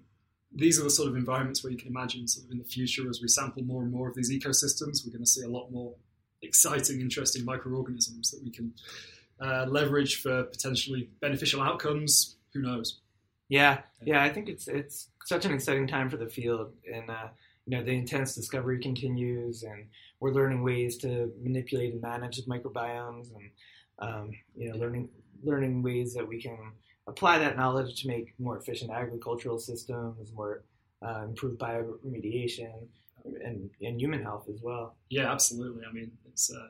these 0.52 0.80
are 0.80 0.84
the 0.84 0.90
sort 0.90 1.10
of 1.10 1.16
environments 1.16 1.64
where 1.64 1.72
you 1.72 1.78
can 1.78 1.90
imagine, 1.90 2.28
sort 2.28 2.46
of 2.46 2.52
in 2.52 2.58
the 2.58 2.64
future, 2.64 3.10
as 3.10 3.22
we 3.22 3.28
sample 3.28 3.64
more 3.64 3.84
and 3.84 3.92
more 3.92 4.10
of 4.10 4.16
these 4.16 4.32
ecosystems, 4.32 5.06
we're 5.06 5.12
going 5.12 5.24
to 5.24 5.30
see 5.30 5.44
a 5.44 5.50
lot 5.50 5.72
more 5.72 5.94
exciting, 6.42 7.02
interesting 7.02 7.46
microorganisms 7.46 8.32
that 8.32 8.44
we 8.44 8.50
can 8.50 8.74
uh, 9.42 9.66
leverage 9.68 10.22
for 10.22 10.44
potentially 10.44 11.10
beneficial 11.22 11.62
outcomes. 11.62 12.38
Who 12.54 12.62
knows? 12.62 13.00
Yeah, 13.48 13.80
yeah, 14.04 14.24
I 14.24 14.30
think 14.30 14.48
it's 14.48 14.68
it's 14.68 15.10
such 15.26 15.46
an 15.46 15.54
exciting 15.54 15.88
time 15.88 16.10
for 16.10 16.18
the 16.18 16.30
field, 16.30 16.72
and 16.92 17.10
uh, 17.10 17.28
you 17.66 17.78
know 17.78 17.84
the 17.84 17.92
intense 17.92 18.36
discovery 18.36 18.80
continues, 18.80 19.64
and 19.64 19.88
we're 20.20 20.32
learning 20.32 20.64
ways 20.64 20.98
to 20.98 21.32
manipulate 21.42 21.94
and 21.94 22.02
manage 22.02 22.38
the 22.38 22.44
microbiomes, 22.44 23.30
and 23.34 23.50
um, 24.00 24.32
you 24.56 24.70
know 24.70 24.78
learning 24.78 25.10
learning 25.44 25.82
ways 25.82 26.14
that 26.14 26.28
we 26.28 26.42
can 26.42 26.58
apply 27.08 27.40
that 27.40 27.58
knowledge 27.58 28.02
to 28.02 28.08
make 28.08 28.34
more 28.40 28.58
efficient 28.58 28.92
agricultural 28.92 29.58
systems, 29.58 30.32
more 30.34 30.64
uh, 31.02 31.24
improved 31.24 31.60
bioremediation, 31.60 32.88
and, 33.44 33.70
and 33.82 34.00
human 34.00 34.22
health 34.22 34.48
as 34.54 34.62
well. 34.62 34.96
Yeah, 35.10 35.32
absolutely. 35.32 35.84
I 35.90 35.92
mean, 35.92 36.12
it's 36.28 36.54
uh, 36.54 36.68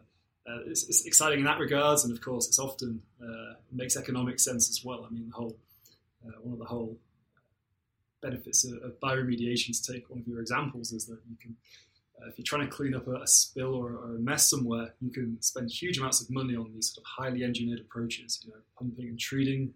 uh, 0.49 0.62
it's, 0.65 0.88
it's, 0.88 1.05
exciting 1.05 1.39
in 1.39 1.45
that 1.45 1.59
regards, 1.59 2.03
and 2.03 2.13
of 2.13 2.21
course, 2.21 2.47
it's 2.47 2.59
often 2.59 3.01
uh, 3.21 3.53
makes 3.71 3.95
economic 3.95 4.39
sense 4.39 4.69
as 4.69 4.83
well. 4.83 5.05
I 5.05 5.13
mean, 5.13 5.27
the 5.27 5.35
whole 5.35 5.55
uh, 6.25 6.31
one 6.41 6.53
of 6.53 6.59
the 6.59 6.65
whole 6.65 6.97
benefits 8.21 8.65
of, 8.65 8.81
of 8.83 8.99
bioremediation, 8.99 9.79
to 9.79 9.93
take 9.93 10.09
one 10.09 10.19
of 10.19 10.27
your 10.27 10.39
examples, 10.39 10.91
is 10.91 11.05
that 11.05 11.19
you 11.29 11.38
can, 11.39 11.55
uh, 12.21 12.27
if 12.29 12.38
you're 12.38 12.45
trying 12.45 12.67
to 12.67 12.75
clean 12.75 12.95
up 12.95 13.07
a, 13.07 13.15
a 13.15 13.27
spill 13.27 13.75
or, 13.75 13.91
or, 13.91 14.15
a 14.15 14.19
mess 14.19 14.49
somewhere, 14.49 14.93
you 14.99 15.12
can 15.12 15.41
spend 15.41 15.71
huge 15.71 15.97
amounts 15.97 16.21
of 16.21 16.29
money 16.29 16.55
on 16.55 16.71
these 16.73 16.93
sort 16.93 17.05
of 17.05 17.23
highly 17.23 17.43
engineered 17.43 17.79
approaches, 17.79 18.41
you 18.43 18.51
know, 18.51 18.57
pumping 18.77 19.07
and 19.07 19.19
treating 19.19 19.73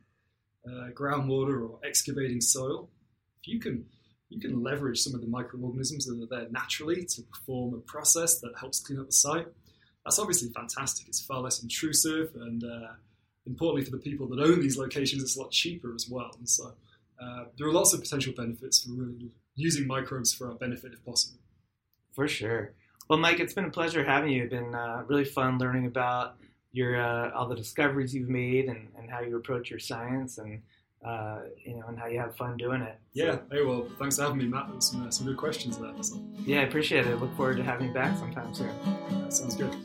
uh, 0.67 0.89
groundwater 0.93 1.69
or 1.69 1.79
excavating 1.86 2.41
soil. 2.41 2.89
If 3.41 3.47
you 3.47 3.59
can 3.59 3.86
you 4.29 4.39
can 4.39 4.63
leverage 4.63 4.99
some 4.99 5.13
of 5.13 5.21
the 5.21 5.27
microorganisms 5.27 6.07
that 6.07 6.19
are 6.19 6.25
there 6.25 6.49
naturally 6.49 7.05
to 7.05 7.21
perform 7.21 7.75
a 7.75 7.77
process 7.81 8.39
that 8.39 8.51
helps 8.59 8.79
clean 8.79 8.99
up 8.99 9.05
the 9.05 9.12
site 9.12 9.45
that's 10.06 10.20
obviously 10.20 10.50
fantastic. 10.50 11.08
It's 11.08 11.22
far 11.22 11.39
less 11.39 11.62
intrusive, 11.62 12.32
and 12.36 12.63
uh, 12.63 12.94
importantly 13.46 13.86
for 13.86 13.92
the 13.92 13.98
people 13.98 14.28
that 14.30 14.39
own 14.39 14.62
these 14.62 14.78
locations, 14.78 15.24
it's 15.24 15.38
a 15.38 15.42
lot 15.42 15.52
cheaper 15.52 15.94
as 15.96 16.08
well. 16.10 16.32
And 16.38 16.50
so 16.50 16.74
uh, 17.22 17.46
there 17.58 17.68
are 17.68 17.72
lots 17.72 17.94
of 17.94 18.02
potential 18.02 18.34
benefits 18.36 18.84
for 18.84 18.92
really 18.92 19.32
using 19.56 19.88
microbes 19.88 20.34
for 20.34 20.50
our 20.50 20.56
benefit 20.56 20.94
if 20.94 21.06
possible. 21.06 21.39
For 22.13 22.28
sure. 22.28 22.74
Well, 23.10 23.20
Mike, 23.20 23.39
it's 23.39 23.54
been 23.54 23.66
a 23.66 23.72
pleasure 23.72 24.04
having 24.04 24.32
you. 24.32 24.44
It's 24.44 24.54
been 24.54 24.74
uh, 24.74 25.04
really 25.08 25.26
fun 25.26 25.58
learning 25.58 25.86
about 25.86 26.38
your 26.72 27.00
uh, 27.00 27.32
all 27.32 27.48
the 27.48 27.56
discoveries 27.56 28.13
you've 28.13 28.30
made 28.30 28.66
and, 28.66 28.88
and 28.98 29.10
how 29.10 29.22
you 29.22 29.36
approach 29.38 29.70
your 29.70 29.80
science 29.80 30.38
and 30.38 30.62
uh, 31.06 31.39
you 31.66 31.76
know, 31.76 31.84
and 31.88 31.98
how 31.98 32.08
you 32.08 32.20
have 32.20 32.36
fun 32.36 32.58
doing 32.58 32.82
it. 32.82 32.98
Yeah. 33.13 33.38
Hey, 33.52 33.63
well, 33.63 33.88
thanks 34.00 34.18
for 34.18 34.24
having 34.24 34.38
me, 34.38 34.46
Matt. 34.46 34.84
Some, 34.84 35.08
uh, 35.08 35.12
some 35.12 35.28
good 35.28 35.38
questions 35.38 35.78
there. 35.78 35.92
So. 36.02 36.20
Yeah, 36.46 36.62
I 36.62 36.63
appreciate 36.63 37.06
it. 37.06 37.20
Look 37.20 37.36
forward 37.36 37.58
to 37.58 37.63
having 37.63 37.88
you 37.88 37.94
back 37.94 38.18
sometime 38.18 38.54
soon. 38.54 38.72
That 39.22 39.34
sounds 39.34 39.56
good. 39.56 39.76